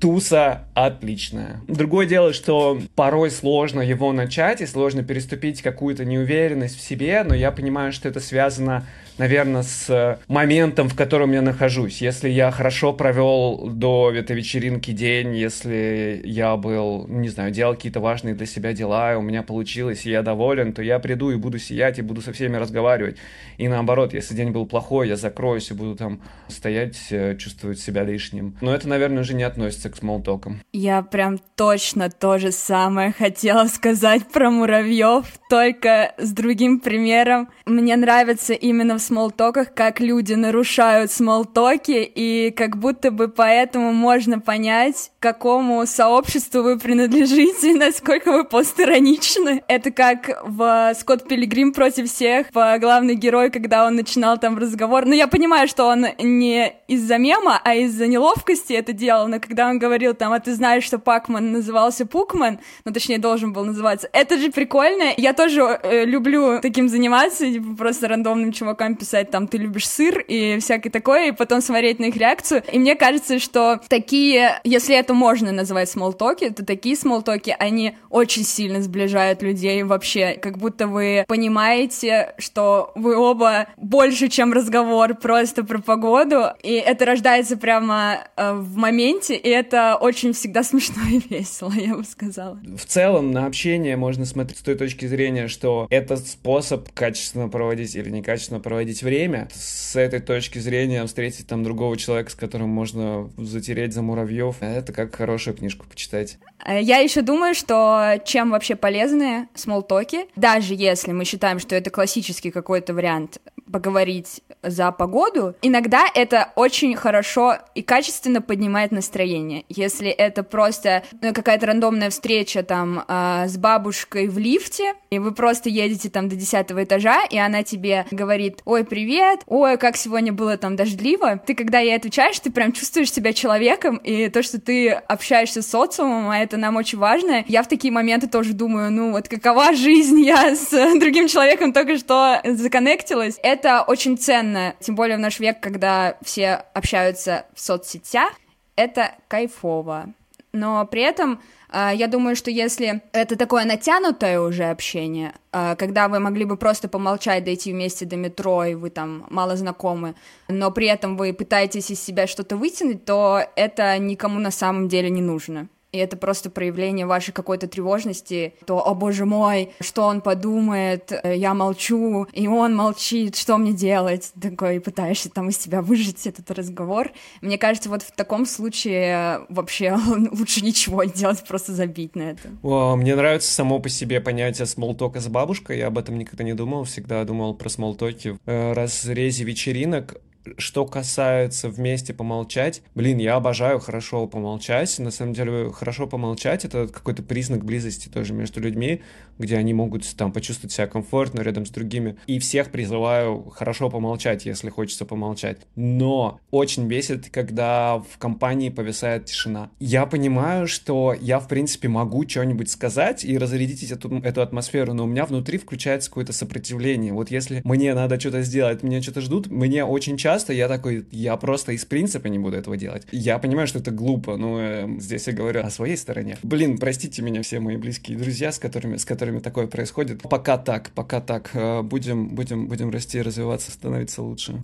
туса 0.00 0.64
отличная. 0.74 1.60
Другое 1.66 2.06
дело, 2.06 2.32
что 2.32 2.80
порой 2.94 3.30
сложно 3.30 3.80
его 3.80 4.12
начать 4.12 4.60
и 4.60 4.66
сложно 4.66 5.02
переступить 5.02 5.62
какую-то 5.62 6.04
неуверенность 6.04 6.78
в 6.78 6.80
себе, 6.80 7.24
но 7.24 7.34
я 7.34 7.50
понимаю, 7.50 7.92
что 7.92 8.08
это 8.08 8.20
связано 8.20 8.86
наверное, 9.18 9.62
с 9.62 10.18
моментом, 10.28 10.88
в 10.88 10.94
котором 10.94 11.32
я 11.32 11.42
нахожусь. 11.42 12.00
Если 12.00 12.28
я 12.28 12.50
хорошо 12.50 12.92
провел 12.92 13.68
до 13.68 14.12
этой 14.12 14.36
вечеринки 14.36 14.92
день, 14.92 15.36
если 15.36 16.20
я 16.24 16.56
был, 16.56 17.06
не 17.08 17.28
знаю, 17.28 17.50
делал 17.50 17.74
какие-то 17.74 18.00
важные 18.00 18.34
для 18.34 18.46
себя 18.46 18.72
дела, 18.72 19.12
и 19.12 19.16
у 19.16 19.20
меня 19.20 19.42
получилось, 19.42 20.06
и 20.06 20.10
я 20.10 20.22
доволен, 20.22 20.72
то 20.72 20.82
я 20.82 20.98
приду 20.98 21.30
и 21.30 21.36
буду 21.36 21.58
сиять, 21.58 21.98
и 21.98 22.02
буду 22.02 22.22
со 22.22 22.32
всеми 22.32 22.56
разговаривать. 22.56 23.16
И 23.58 23.68
наоборот, 23.68 24.14
если 24.14 24.34
день 24.34 24.50
был 24.50 24.66
плохой, 24.66 25.08
я 25.08 25.16
закроюсь 25.16 25.70
и 25.70 25.74
буду 25.74 25.96
там 25.96 26.20
стоять, 26.48 26.98
э, 27.10 27.36
чувствовать 27.36 27.80
себя 27.80 28.04
лишним. 28.04 28.56
Но 28.60 28.74
это, 28.74 28.88
наверное, 28.88 29.22
уже 29.22 29.34
не 29.34 29.42
относится 29.42 29.87
к 29.88 29.96
смолтокам. 29.96 30.60
Я 30.72 31.02
прям 31.02 31.38
точно 31.56 32.10
то 32.10 32.38
же 32.38 32.52
самое 32.52 33.12
хотела 33.12 33.66
сказать 33.66 34.26
про 34.28 34.50
муравьев, 34.50 35.26
только 35.50 36.14
с 36.18 36.32
другим 36.32 36.80
примером. 36.80 37.48
Мне 37.66 37.96
нравится 37.96 38.52
именно 38.54 38.98
в 38.98 39.00
смолтоках, 39.00 39.74
как 39.74 40.00
люди 40.00 40.34
нарушают 40.34 41.10
смолтоки, 41.10 42.10
и 42.14 42.50
как 42.50 42.76
будто 42.76 43.10
бы 43.10 43.28
поэтому 43.28 43.92
можно 43.92 44.40
понять, 44.40 45.10
какому 45.18 45.86
сообществу 45.86 46.62
вы 46.62 46.78
принадлежите, 46.78 47.74
насколько 47.74 48.32
вы 48.32 48.44
постироничны. 48.44 49.62
Это 49.68 49.90
как 49.90 50.42
в 50.44 50.94
Скотт 50.94 51.26
Пилигрим 51.28 51.72
против 51.72 52.10
всех, 52.10 52.48
в 52.52 52.78
главный 52.78 53.14
герой, 53.14 53.50
когда 53.50 53.86
он 53.86 53.96
начинал 53.96 54.38
там 54.38 54.58
разговор. 54.58 55.04
Но 55.04 55.10
ну, 55.10 55.14
я 55.14 55.26
понимаю, 55.26 55.68
что 55.68 55.86
он 55.86 56.06
не 56.18 56.72
из-за 56.86 57.18
мема, 57.18 57.60
а 57.64 57.74
из-за 57.74 58.06
неловкости 58.06 58.72
это 58.72 58.92
делал, 58.92 59.28
но 59.28 59.40
когда 59.40 59.68
он 59.68 59.77
говорил 59.78 60.14
там, 60.14 60.32
а 60.32 60.40
ты 60.40 60.54
знаешь, 60.54 60.84
что 60.84 60.98
Пакман 60.98 61.52
назывался 61.52 62.06
Пукман, 62.06 62.60
ну 62.84 62.92
точнее 62.92 63.18
должен 63.18 63.52
был 63.52 63.64
называться, 63.64 64.08
это 64.12 64.38
же 64.38 64.50
прикольно. 64.50 65.12
Я 65.16 65.32
тоже 65.32 65.62
э, 65.82 66.04
люблю 66.04 66.60
таким 66.60 66.88
заниматься, 66.88 67.44
типа, 67.46 67.76
просто 67.76 68.08
рандомным 68.08 68.52
чувакам 68.52 68.94
писать 68.94 69.30
там, 69.30 69.48
ты 69.48 69.58
любишь 69.58 69.88
сыр? 69.88 70.18
и 70.28 70.58
всякое 70.60 70.90
такое, 70.90 71.28
и 71.28 71.32
потом 71.32 71.60
смотреть 71.60 71.98
на 71.98 72.06
их 72.06 72.16
реакцию. 72.16 72.62
И 72.70 72.78
мне 72.78 72.94
кажется, 72.94 73.38
что 73.38 73.80
такие, 73.88 74.60
если 74.64 74.94
это 74.94 75.14
можно 75.14 75.52
назвать 75.52 75.88
смолтоки, 75.88 76.50
то 76.50 76.64
такие 76.64 76.96
смолтоки, 76.96 77.54
они 77.58 77.96
очень 78.10 78.44
сильно 78.44 78.82
сближают 78.82 79.42
людей 79.42 79.82
вообще, 79.82 80.34
как 80.34 80.58
будто 80.58 80.86
вы 80.86 81.24
понимаете, 81.26 82.34
что 82.38 82.92
вы 82.94 83.16
оба 83.16 83.68
больше, 83.76 84.28
чем 84.28 84.52
разговор 84.52 85.14
просто 85.14 85.64
про 85.64 85.78
погоду, 85.78 86.46
и 86.62 86.72
это 86.74 87.04
рождается 87.04 87.56
прямо 87.56 88.18
э, 88.36 88.52
в 88.52 88.76
моменте, 88.76 89.34
и 89.34 89.48
это 89.48 89.67
очень 89.74 90.32
всегда 90.32 90.62
смешно 90.64 91.02
и 91.10 91.20
весело, 91.28 91.72
я 91.72 91.96
бы 91.96 92.04
сказала. 92.04 92.60
В 92.76 92.84
целом 92.84 93.30
на 93.30 93.46
общение 93.46 93.96
можно 93.96 94.24
смотреть 94.24 94.58
с 94.58 94.62
той 94.62 94.74
точки 94.74 95.06
зрения, 95.06 95.48
что 95.48 95.86
это 95.90 96.16
способ 96.16 96.90
качественно 96.92 97.48
проводить 97.48 97.94
или 97.96 98.10
некачественно 98.10 98.60
проводить 98.60 99.02
время. 99.02 99.48
С 99.54 99.96
этой 99.96 100.20
точки 100.20 100.58
зрения 100.58 101.04
встретить 101.06 101.46
там 101.46 101.62
другого 101.64 101.96
человека, 101.96 102.30
с 102.30 102.34
которым 102.34 102.68
можно 102.68 103.30
затереть 103.36 103.92
за 103.92 104.02
муравьев, 104.02 104.56
это 104.60 104.92
как 104.92 105.14
хорошую 105.14 105.56
книжку 105.56 105.86
почитать. 105.86 106.38
Э, 106.64 106.80
я 106.80 106.98
еще 106.98 107.22
думаю, 107.22 107.54
что 107.54 108.20
чем 108.24 108.50
вообще 108.50 108.76
полезны 108.76 109.48
смолтоки, 109.54 110.26
даже 110.36 110.74
если 110.74 111.12
мы 111.12 111.24
считаем, 111.24 111.58
что 111.58 111.74
это 111.74 111.90
классический 111.90 112.50
какой-то 112.50 112.94
вариант 112.94 113.38
поговорить 113.70 114.40
за 114.62 114.90
погоду, 114.92 115.54
иногда 115.62 116.06
это 116.14 116.52
очень 116.56 116.96
хорошо 116.96 117.58
и 117.74 117.82
качественно 117.82 118.40
поднимает 118.40 118.92
настроение. 118.92 119.57
Если 119.68 120.08
это 120.08 120.42
просто 120.42 121.02
ну, 121.20 121.32
какая-то 121.32 121.66
рандомная 121.66 122.10
встреча 122.10 122.62
там 122.62 123.04
э, 123.06 123.44
с 123.48 123.56
бабушкой 123.56 124.28
в 124.28 124.38
лифте, 124.38 124.94
и 125.10 125.18
вы 125.18 125.32
просто 125.32 125.68
едете 125.68 126.10
там 126.10 126.28
до 126.28 126.36
десятого 126.36 126.84
этажа, 126.84 127.24
и 127.30 127.38
она 127.38 127.62
тебе 127.62 128.06
говорит, 128.10 128.60
ой, 128.64 128.84
привет, 128.84 129.40
ой, 129.46 129.76
как 129.78 129.96
сегодня 129.96 130.32
было 130.32 130.56
там 130.56 130.76
дождливо, 130.76 131.38
ты 131.38 131.54
когда 131.54 131.78
ей 131.78 131.96
отвечаешь, 131.96 132.38
ты 132.40 132.50
прям 132.50 132.72
чувствуешь 132.72 133.12
себя 133.12 133.32
человеком, 133.32 133.96
и 133.96 134.28
то, 134.28 134.42
что 134.42 134.60
ты 134.60 134.90
общаешься 134.90 135.62
с 135.62 135.68
социумом, 135.68 136.30
а 136.30 136.38
это 136.38 136.56
нам 136.56 136.76
очень 136.76 136.98
важно, 136.98 137.44
я 137.48 137.62
в 137.62 137.68
такие 137.68 137.92
моменты 137.92 138.28
тоже 138.28 138.52
думаю, 138.52 138.90
ну 138.90 139.12
вот 139.12 139.28
какова 139.28 139.74
жизнь, 139.74 140.20
я 140.20 140.54
с 140.54 140.70
другим 140.98 141.28
человеком 141.28 141.72
только 141.72 141.98
что 141.98 142.40
законнектилась, 142.44 143.38
это 143.42 143.82
очень 143.82 144.18
ценно, 144.18 144.74
тем 144.80 144.94
более 144.94 145.16
в 145.16 145.20
наш 145.20 145.40
век, 145.40 145.60
когда 145.60 146.16
все 146.22 146.64
общаются 146.74 147.46
в 147.54 147.60
соцсетях, 147.60 148.32
это 148.78 149.16
кайфово. 149.26 150.14
Но 150.52 150.86
при 150.86 151.02
этом 151.02 151.40
э, 151.70 151.90
я 151.94 152.06
думаю, 152.06 152.36
что 152.36 152.50
если 152.50 153.02
это 153.12 153.36
такое 153.36 153.64
натянутое 153.64 154.40
уже 154.40 154.64
общение, 154.64 155.34
э, 155.52 155.76
когда 155.76 156.08
вы 156.08 156.20
могли 156.20 156.44
бы 156.44 156.56
просто 156.56 156.88
помолчать, 156.88 157.44
дойти 157.44 157.72
вместе 157.72 158.06
до 158.06 158.16
метро, 158.16 158.64
и 158.64 158.74
вы 158.74 158.90
там 158.90 159.26
мало 159.30 159.56
знакомы, 159.56 160.14
но 160.48 160.70
при 160.70 160.86
этом 160.86 161.16
вы 161.16 161.32
пытаетесь 161.32 161.90
из 161.90 162.00
себя 162.00 162.26
что-то 162.26 162.56
вытянуть, 162.56 163.04
то 163.04 163.42
это 163.56 163.98
никому 163.98 164.38
на 164.38 164.50
самом 164.50 164.88
деле 164.88 165.10
не 165.10 165.20
нужно 165.20 165.68
и 165.92 165.98
это 165.98 166.16
просто 166.16 166.50
проявление 166.50 167.06
вашей 167.06 167.32
какой-то 167.32 167.66
тревожности, 167.66 168.54
то, 168.66 168.86
о 168.86 168.94
боже 168.94 169.24
мой, 169.24 169.70
что 169.80 170.02
он 170.02 170.20
подумает, 170.20 171.12
э, 171.12 171.36
я 171.36 171.54
молчу, 171.54 172.26
и 172.32 172.46
он 172.46 172.76
молчит, 172.76 173.36
что 173.36 173.56
мне 173.56 173.72
делать? 173.72 174.32
Такой, 174.40 174.80
пытаешься 174.80 175.30
там 175.30 175.48
из 175.48 175.58
себя 175.58 175.80
выжить 175.80 176.26
этот 176.26 176.50
разговор. 176.50 177.10
Мне 177.40 177.56
кажется, 177.56 177.88
вот 177.88 178.02
в 178.02 178.12
таком 178.12 178.44
случае 178.44 179.40
вообще 179.48 179.96
лучше 180.32 180.60
ничего 180.62 181.04
не 181.04 181.12
делать, 181.12 181.42
просто 181.46 181.72
забить 181.72 182.14
на 182.16 182.22
это. 182.22 182.48
О, 182.62 182.96
мне 182.96 183.16
нравится 183.16 183.50
само 183.50 183.78
по 183.78 183.88
себе 183.88 184.20
понятие 184.20 184.66
смолтока 184.66 185.20
с 185.20 185.28
бабушкой, 185.28 185.78
я 185.78 185.86
об 185.86 185.98
этом 185.98 186.18
никогда 186.18 186.44
не 186.44 186.54
думал, 186.54 186.84
всегда 186.84 187.24
думал 187.24 187.54
про 187.54 187.68
смолтоки 187.68 188.28
в 188.28 188.38
э, 188.46 188.72
разрезе 188.72 189.44
вечеринок, 189.44 190.20
что 190.56 190.86
касается 190.86 191.68
вместе 191.68 192.14
помолчать, 192.14 192.82
блин, 192.94 193.18
я 193.18 193.36
обожаю 193.36 193.78
хорошо 193.78 194.26
помолчать. 194.26 194.98
На 194.98 195.10
самом 195.10 195.34
деле, 195.34 195.70
хорошо 195.70 196.06
помолчать— 196.06 196.64
это 196.66 196.88
какой-то 196.88 197.22
признак 197.22 197.64
близости 197.64 198.08
тоже 198.08 198.32
между 198.32 198.60
людьми, 198.60 199.02
где 199.38 199.56
они 199.56 199.74
могут 199.74 200.04
там 200.16 200.32
почувствовать 200.32 200.72
себя 200.72 200.86
комфортно 200.86 201.40
рядом 201.40 201.66
с 201.66 201.70
другими. 201.70 202.16
И 202.26 202.38
всех 202.38 202.70
призываю 202.70 203.50
хорошо 203.50 203.90
помолчать, 203.90 204.46
если 204.46 204.70
хочется 204.70 205.04
помолчать. 205.04 205.58
Но 205.76 206.40
очень 206.50 206.86
бесит, 206.86 207.30
когда 207.30 207.98
в 207.98 208.18
компании 208.18 208.70
повисает 208.70 209.26
тишина. 209.26 209.70
Я 209.80 210.06
понимаю, 210.06 210.66
что 210.66 211.14
я, 211.20 211.38
в 211.38 211.48
принципе, 211.48 211.88
могу 211.88 212.28
что-нибудь 212.28 212.70
сказать 212.70 213.24
и 213.24 213.36
разрядить 213.38 213.90
эту, 213.90 214.18
эту 214.18 214.42
атмосферу, 214.42 214.94
но 214.94 215.04
у 215.04 215.06
меня 215.06 215.24
внутри 215.24 215.58
включается 215.58 216.10
какое-то 216.10 216.32
сопротивление. 216.32 217.12
Вот 217.12 217.30
если 217.30 217.60
мне 217.64 217.94
надо 217.94 218.18
что-то 218.18 218.42
сделать, 218.42 218.82
меня 218.82 219.02
что-то 219.02 219.20
ждут, 219.20 219.48
мне 219.48 219.84
очень 219.84 220.16
часто 220.16 220.37
часто 220.38 220.52
я 220.52 220.68
такой, 220.68 221.04
я 221.10 221.36
просто 221.36 221.72
из 221.72 221.84
принципа 221.84 222.28
не 222.28 222.38
буду 222.38 222.56
этого 222.56 222.76
делать. 222.76 223.02
Я 223.10 223.38
понимаю, 223.40 223.66
что 223.66 223.80
это 223.80 223.90
глупо, 223.90 224.36
но 224.36 224.60
э, 224.60 224.88
здесь 225.00 225.26
я 225.26 225.32
говорю 225.32 225.62
о 225.62 225.70
своей 225.70 225.96
стороне. 225.96 226.38
Блин, 226.44 226.78
простите 226.78 227.22
меня 227.22 227.42
все 227.42 227.58
мои 227.58 227.76
близкие 227.76 228.16
друзья, 228.16 228.52
с 228.52 228.58
которыми, 228.60 228.98
с 228.98 229.04
которыми 229.04 229.40
такое 229.40 229.66
происходит. 229.66 230.22
Пока 230.22 230.56
так, 230.56 230.90
пока 230.94 231.20
так. 231.20 231.50
Э, 231.54 231.82
будем, 231.82 232.28
будем, 232.36 232.68
будем 232.68 232.90
расти, 232.90 233.20
развиваться, 233.20 233.72
становиться 233.72 234.22
лучше. 234.22 234.60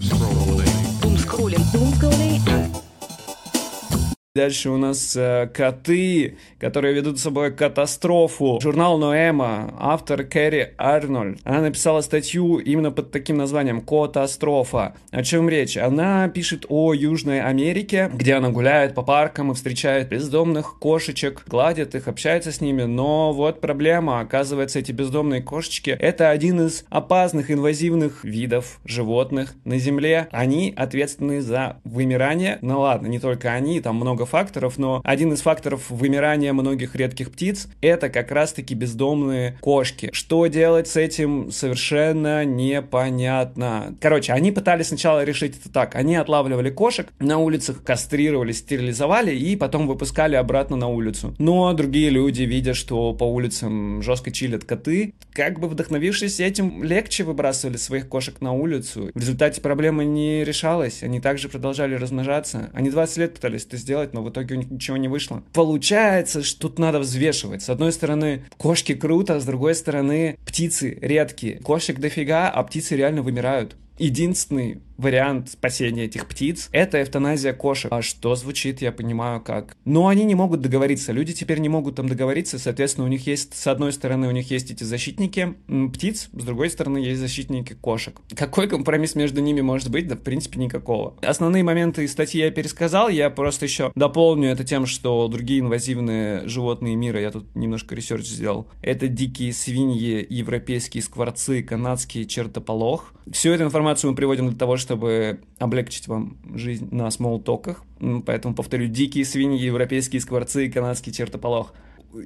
Дальше 4.36 4.68
у 4.68 4.76
нас 4.76 5.14
э, 5.16 5.48
коты, 5.54 6.38
которые 6.58 6.92
ведут 6.92 7.20
с 7.20 7.22
собой 7.22 7.52
катастрофу. 7.52 8.58
Журнал 8.60 8.98
Ноэма, 8.98 9.72
автор 9.78 10.24
Кэрри 10.24 10.74
Арнольд. 10.76 11.38
Она 11.44 11.60
написала 11.60 12.00
статью 12.00 12.58
именно 12.58 12.90
под 12.90 13.12
таким 13.12 13.36
названием 13.36 13.80
«Катастрофа». 13.80 14.96
О 15.12 15.22
чем 15.22 15.48
речь? 15.48 15.76
Она 15.76 16.26
пишет 16.26 16.66
о 16.68 16.94
Южной 16.94 17.42
Америке, 17.42 18.10
где 18.12 18.34
она 18.34 18.50
гуляет 18.50 18.96
по 18.96 19.04
паркам 19.04 19.52
и 19.52 19.54
встречает 19.54 20.08
бездомных 20.08 20.80
кошечек, 20.80 21.44
гладит 21.46 21.94
их, 21.94 22.08
общается 22.08 22.50
с 22.50 22.60
ними. 22.60 22.82
Но 22.82 23.32
вот 23.32 23.60
проблема. 23.60 24.18
Оказывается, 24.18 24.80
эти 24.80 24.90
бездомные 24.90 25.42
кошечки— 25.42 25.90
это 26.00 26.30
один 26.30 26.66
из 26.66 26.84
опасных 26.88 27.52
инвазивных 27.52 28.24
видов 28.24 28.80
животных 28.84 29.54
на 29.64 29.78
Земле. 29.78 30.26
Они 30.32 30.74
ответственны 30.76 31.40
за 31.40 31.76
вымирание. 31.84 32.58
Ну 32.62 32.80
ладно, 32.80 33.06
не 33.06 33.20
только 33.20 33.52
они, 33.52 33.80
там 33.80 33.94
много 33.94 34.23
много 34.24 34.26
факторов, 34.26 34.78
но 34.78 35.00
один 35.04 35.32
из 35.32 35.42
факторов 35.42 35.90
вымирания 35.90 36.52
многих 36.52 36.96
редких 36.96 37.30
птиц— 37.30 37.68
это 37.80 38.08
как 38.08 38.30
раз-таки 38.32 38.74
бездомные 38.74 39.56
кошки. 39.60 40.10
Что 40.12 40.46
делать 40.46 40.88
с 40.88 40.96
этим 40.96 41.50
совершенно 41.50 42.44
непонятно. 42.44 43.94
Короче, 44.00 44.32
они 44.32 44.52
пытались 44.52 44.88
сначала 44.88 45.24
решить 45.24 45.56
это 45.58 45.72
так. 45.72 45.94
Они 45.94 46.16
отлавливали 46.16 46.70
кошек, 46.70 47.08
на 47.18 47.38
улицах 47.38 47.82
кастрировали, 47.82 48.52
стерилизовали 48.52 49.34
и 49.34 49.56
потом 49.56 49.86
выпускали 49.86 50.36
обратно 50.36 50.76
на 50.76 50.88
улицу. 50.88 51.34
Но 51.38 51.72
другие 51.72 52.10
люди, 52.10 52.42
видя, 52.42 52.74
что 52.74 53.12
по 53.12 53.24
улицам 53.24 54.02
жестко 54.02 54.30
чилят 54.30 54.64
коты, 54.64 55.14
как 55.32 55.60
бы 55.60 55.68
вдохновившись 55.68 56.40
этим, 56.40 56.82
легче 56.82 57.24
выбрасывали 57.24 57.76
своих 57.76 58.08
кошек 58.08 58.40
на 58.40 58.52
улицу. 58.52 59.10
В 59.14 59.18
результате 59.18 59.60
проблема 59.60 60.04
не 60.04 60.44
решалась, 60.44 61.02
они 61.02 61.20
также 61.20 61.48
продолжали 61.48 61.94
размножаться. 61.94 62.70
Они 62.72 62.90
20 62.90 63.16
лет 63.18 63.34
пытались 63.34 63.66
это 63.66 63.76
сделать, 63.76 64.13
но 64.14 64.22
в 64.22 64.30
итоге 64.30 64.54
у 64.54 64.58
них 64.58 64.70
ничего 64.70 64.96
не 64.96 65.08
вышло. 65.08 65.42
Получается, 65.52 66.42
что 66.42 66.68
тут 66.68 66.78
надо 66.78 67.00
взвешивать. 67.00 67.62
С 67.62 67.68
одной 67.68 67.92
стороны, 67.92 68.44
кошки 68.56 68.94
круто, 68.94 69.36
а 69.36 69.40
с 69.40 69.44
другой 69.44 69.74
стороны, 69.74 70.38
птицы 70.46 70.96
редкие. 71.00 71.58
Кошек 71.58 71.98
дофига, 71.98 72.48
а 72.48 72.62
птицы 72.62 72.96
реально 72.96 73.22
вымирают. 73.22 73.76
Единственный 73.98 74.80
вариант 74.96 75.50
спасения 75.50 76.04
этих 76.04 76.26
птиц— 76.26 76.68
это 76.72 77.02
эвтаназия 77.02 77.52
кошек. 77.52 77.90
А 77.92 78.02
что 78.02 78.34
звучит, 78.34 78.82
я 78.82 78.92
понимаю, 78.92 79.40
как. 79.40 79.76
Но 79.84 80.08
они 80.08 80.24
не 80.24 80.34
могут 80.34 80.60
договориться. 80.60 81.12
Люди 81.12 81.32
теперь 81.32 81.58
не 81.58 81.68
могут 81.68 81.96
там 81.96 82.08
договориться. 82.08 82.58
Соответственно, 82.58 83.06
у 83.06 83.10
них 83.10 83.26
есть, 83.26 83.54
с 83.54 83.66
одной 83.66 83.92
стороны, 83.92 84.28
у 84.28 84.30
них 84.30 84.50
есть 84.50 84.70
эти 84.70 84.84
защитники 84.84 85.54
птиц, 85.92 86.28
с 86.32 86.44
другой 86.44 86.70
стороны, 86.70 86.98
есть 86.98 87.20
защитники 87.20 87.74
кошек. 87.74 88.16
Какой 88.36 88.68
компромисс 88.68 89.14
между 89.14 89.40
ними 89.40 89.60
может 89.60 89.90
быть? 89.90 90.08
Да, 90.08 90.16
в 90.16 90.20
принципе, 90.20 90.58
никакого. 90.60 91.14
Основные 91.22 91.62
моменты 91.62 92.04
из 92.04 92.12
статьи 92.12 92.40
я 92.40 92.50
пересказал. 92.50 93.08
Я 93.08 93.30
просто 93.30 93.66
еще 93.66 93.92
дополню 93.94 94.50
это 94.50 94.64
тем, 94.64 94.86
что 94.86 95.26
другие 95.28 95.60
инвазивные 95.60 96.46
животные 96.46 96.96
мира, 96.96 97.20
я 97.20 97.30
тут 97.30 97.54
немножко 97.54 97.94
research 97.94 98.26
сделал, 98.26 98.68
это 98.82 99.08
дикие 99.08 99.52
свиньи, 99.52 100.26
европейские 100.28 101.02
скворцы, 101.02 101.62
канадский 101.62 102.24
чертополох. 102.24 103.12
Всю 103.32 103.50
эту 103.50 103.64
информацию 103.64 104.10
мы 104.10 104.16
приводим 104.16 104.48
для 104.48 104.58
того, 104.58 104.76
чтобы 104.84 105.40
облегчить 105.58 106.06
вам 106.08 106.36
жизнь 106.54 106.88
на 106.90 107.10
small 107.10 107.38
talk 107.38 107.60
ах. 107.60 107.82
Поэтому 108.26 108.54
повторю, 108.54 108.86
дикие 108.86 109.24
свиньи, 109.24 109.64
европейские 109.64 110.20
скворцы 110.20 110.66
и 110.66 110.70
канадский 110.70 111.12
чертополох. 111.12 111.72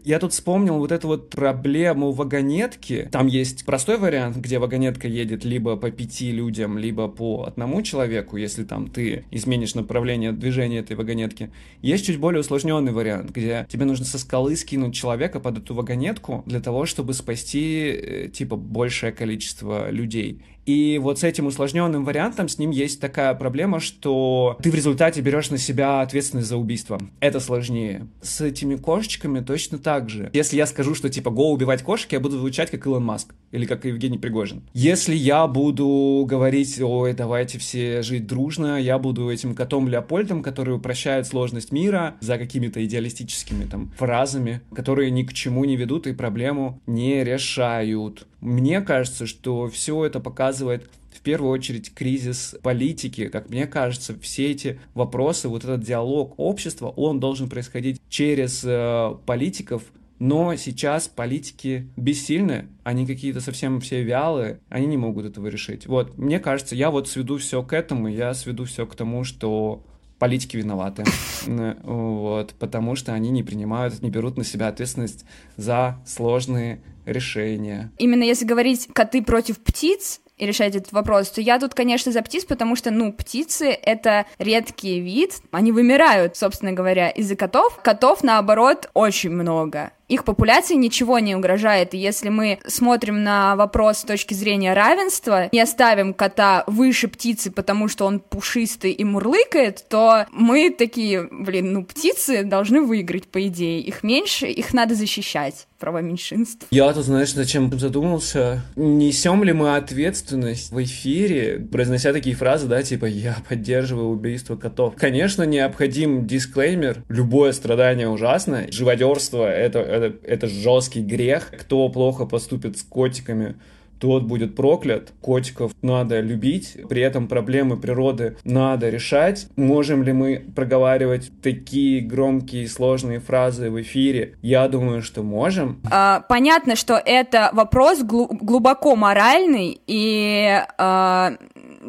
Я 0.05 0.19
тут 0.19 0.33
вспомнил 0.33 0.79
вот 0.79 0.93
эту 0.93 1.09
вот 1.09 1.31
проблему 1.31 2.13
вагонетки. 2.13 3.09
Там 3.11 3.27
есть 3.27 3.65
простой 3.65 3.97
вариант, 3.97 4.37
где 4.37 4.59
вагонетка 4.59 5.09
едет 5.09 5.45
либо 5.45 5.77
по 5.77 5.91
пяти 5.91 6.31
людям, 6.31 6.77
либо 6.77 7.09
по 7.09 7.45
одному 7.45 7.81
человеку, 7.81 8.37
если 8.37 8.65
там 8.65 8.89
ты 8.89 9.25
изменишь 9.31 9.75
направление 9.75 10.33
движения 10.33 10.81
этой 10.81 10.95
вагонетки. 10.95 11.51
Есть 11.81 12.05
чуть 12.05 12.19
более 12.19 12.41
усложненный 12.41 12.93
вариант, 12.93 13.31
где 13.31 13.67
тебе 13.71 13.87
нужно 13.87 14.05
со 14.05 14.19
скалы 14.19 14.57
скинуть 14.57 14.95
человека 14.95 15.41
под 15.41 15.59
эту 15.59 15.75
вагонетку 15.75 16.43
для 16.45 16.61
того, 16.61 16.85
чтобы 16.85 17.15
спасти, 17.15 17.89
э, 17.89 18.29
типа, 18.29 18.57
большее 18.57 19.13
количество 19.13 19.91
людей. 19.91 20.43
И 20.69 20.99
вот 20.99 21.19
с 21.19 21.25
этим 21.25 21.47
усложненным 21.47 22.05
вариантом 22.05 22.47
с 22.47 22.59
ним 22.59 22.73
есть 22.73 23.01
такая 23.01 23.33
проблема, 23.33 23.81
что 23.81 24.59
ты 24.63 24.71
в 24.71 24.75
результате 24.75 25.23
берешь 25.23 25.49
на 25.49 25.57
себя 25.57 26.03
ответственность 26.03 26.47
за 26.47 26.59
убийство. 26.59 27.01
Это 27.21 27.41
сложнее. 27.41 28.07
С 28.21 28.43
этими 28.43 28.77
кошечками 28.77 29.41
точно 29.41 29.79
так 29.79 30.11
же. 30.11 30.29
Если 30.35 30.59
я 30.59 30.67
скажу, 30.67 30.95
что 30.95 31.09
типа 31.09 31.31
го 31.31 31.53
убивать 31.53 31.83
кошек, 31.83 32.13
я 32.13 32.21
буду 32.21 32.37
звучать 32.37 32.71
как 32.71 32.85
Илон 32.85 33.03
Маск 33.03 33.35
или 33.51 33.65
как 33.65 33.87
Евгений 33.87 34.19
Пригожин. 34.19 34.61
Если 34.75 35.15
я 35.15 35.47
буду 35.47 36.27
говорить, 36.29 36.79
ой, 36.83 37.15
давайте 37.15 37.59
все 37.59 38.03
жить 38.03 38.27
дружно, 38.27 38.79
я 38.79 38.99
буду 38.99 39.31
этим 39.31 39.55
котом 39.55 39.89
Леопольдом, 39.89 40.43
который 40.43 40.75
упрощает 40.75 41.27
сложность 41.27 41.73
мира 41.73 42.17
за 42.21 42.37
какими-то 42.37 42.85
идеалистическими 42.85 43.65
там 43.65 43.91
фразами, 43.97 44.61
которые 44.75 45.11
ни 45.13 45.23
к 45.23 45.33
чему 45.33 45.65
не 45.65 45.77
ведут 45.77 46.07
и 46.07 46.13
проблему 46.13 46.83
не 46.87 47.25
решают. 47.25 48.27
Мне 48.41 48.81
кажется, 48.81 49.27
что 49.27 49.69
все 49.69 50.05
это 50.05 50.21
показывает 50.21 50.89
в 51.13 51.21
первую 51.21 51.51
очередь 51.51 51.93
кризис 51.93 52.55
политики. 52.63 53.29
Как 53.29 53.51
мне 53.51 53.67
кажется, 53.67 54.19
все 54.21 54.51
эти 54.51 54.81
вопросы, 54.95 55.49
вот 55.49 55.65
этот 55.65 55.83
диалог 55.83 56.35
общества, 56.37 56.89
он 56.89 57.19
должен 57.19 57.49
происходить 57.49 58.01
через 58.09 58.63
э, 58.65 59.17
политиков, 59.27 59.83
но 60.19 60.55
сейчас 60.57 61.09
политики 61.09 61.89
бессильны, 61.97 62.67
они 62.83 63.07
какие-то 63.07 63.41
совсем 63.41 63.81
все 63.81 64.03
вялые, 64.03 64.61
они 64.69 64.87
не 64.87 64.97
могут 64.97 65.27
этого 65.27 65.47
решить. 65.49 65.87
Вот, 65.87 66.19
мне 66.19 66.41
кажется, 66.41 66.75
я 66.75 66.91
вот 66.91 67.09
сведу 67.09 67.39
все 67.39 67.63
к 67.63 67.73
этому, 67.73 68.09
я 68.09 68.35
сведу 68.35 68.65
все 68.65 68.87
к 68.87 68.95
тому, 68.95 69.25
что 69.25 69.85
политики 70.19 70.57
виноваты. 70.57 71.05
Вот, 71.47 72.55
потому 72.59 72.97
что 72.97 73.13
они 73.15 73.31
не 73.31 73.43
принимают, 73.43 74.03
не 74.03 74.11
берут 74.11 74.37
на 74.37 74.45
себя 74.45 74.69
ответственность 74.69 75.25
за 75.57 75.99
сложные 76.05 76.81
решения. 77.09 77.91
Именно 77.99 78.25
если 78.25 78.45
говорить 78.45 78.89
коты 78.93 79.23
против 79.23 79.59
птиц, 79.59 80.21
и 80.39 80.47
решать 80.47 80.77
этот 80.77 80.93
вопрос, 80.93 81.31
то 81.31 81.41
я 81.41 81.59
тут, 81.59 81.75
конечно, 81.75 82.13
за 82.13 82.23
птиц, 82.23 82.45
потому 82.45 82.77
что, 82.77 82.91
ну, 82.93 83.13
птицы— 83.13 83.67
это 83.83 84.25
редкий 84.39 85.01
вид, 85.01 85.35
они 85.51 85.73
вымирают, 85.73 86.37
собственно 86.37 86.73
говоря, 86.73 87.11
из-за 87.11 87.35
котов. 87.35 87.81
Котов, 87.83 88.23
наоборот, 88.23 88.89
очень 88.95 89.31
много 89.31 89.91
их 90.09 90.25
популяции 90.25 90.75
ничего 90.75 91.19
не 91.19 91.37
угрожает. 91.37 91.95
И 91.95 91.99
если 91.99 92.31
мы 92.31 92.59
смотрим 92.67 93.23
на 93.23 93.57
вопрос 93.57 93.99
с 93.99 94.05
точки 94.05 94.35
зрения 94.35 94.73
равенства, 94.73 95.49
не 95.53 95.61
оставим 95.61 96.15
кота 96.15 96.65
выше 96.67 97.09
птицы, 97.09 97.51
потому 97.51 97.89
что 97.89 98.07
он 98.07 98.21
пушистый 98.21 98.93
и 98.93 99.05
мурлыкает, 99.05 99.85
то 99.89 100.27
мы 100.33 100.71
такие, 100.71 101.29
блин, 101.31 101.73
ну 101.73 101.85
птицы 101.85 102.43
должны 102.43 102.81
выиграть, 102.81 103.29
по 103.29 103.47
идее. 103.47 103.81
Их 103.81 104.03
меньше, 104.03 104.47
их 104.47 104.73
надо 104.73 104.95
защищать 104.95 105.67
права 105.79 106.01
меньшинств. 106.01 106.67
Я 106.71 106.93
тут, 106.93 107.05
знаешь, 107.05 107.33
зачем 107.33 107.77
задумался? 107.79 108.63
Несем 108.77 109.43
ли 109.45 109.53
мы 109.53 109.77
ответственность 109.77 110.71
в 110.71 110.83
эфире, 110.83 111.59
произнося 111.59 112.13
такие 112.13 112.37
фразы, 112.37 112.67
да, 112.67 112.83
типа 112.83 113.07
«я 113.07 113.37
поддерживаю 113.49 114.09
убийство 114.09 114.57
котов». 114.57 114.95
Конечно, 114.97 115.43
необходим 115.43 116.27
дисклеймер. 116.27 117.05
Любое 117.09 117.53
страдание 117.53 118.09
ужасно. 118.09 118.67
Живодерство— 118.71 119.45
это 119.49 119.79
это, 119.79 120.17
это 120.27 120.47
жесткий 120.47 121.03
грех. 121.03 121.51
Кто 121.59 121.89
плохо 121.89 122.27
поступит 122.27 122.79
с 122.79 122.83
котиками, 122.83 123.57
тот 123.99 124.25
будет 124.25 124.57
проклят. 124.57 125.13
Котиков 125.21 125.73
надо 125.83 126.21
любить, 126.21 126.77
при 126.89 127.03
этом 127.03 127.29
проблемы 127.29 127.77
природы 127.77 128.37
надо 128.45 128.89
решать. 128.89 129.47
Можем 129.57 130.03
ли 130.03 130.13
мы 130.13 130.45
проговаривать 130.55 131.31
такие 131.43 132.01
громкие 132.01 132.69
сложные 132.69 133.21
фразы 133.21 133.71
в 133.71 133.81
эфире? 133.83 134.37
Я 134.43 134.69
думаю, 134.69 135.03
что 135.03 135.23
можем. 135.23 135.81
А, 135.91 136.21
понятно, 136.29 136.77
что 136.77 137.01
это 137.05 137.51
вопрос 137.53 138.03
глубоко 138.03 138.97
моральный, 138.97 139.81
и 139.87 140.63
а, 140.79 141.33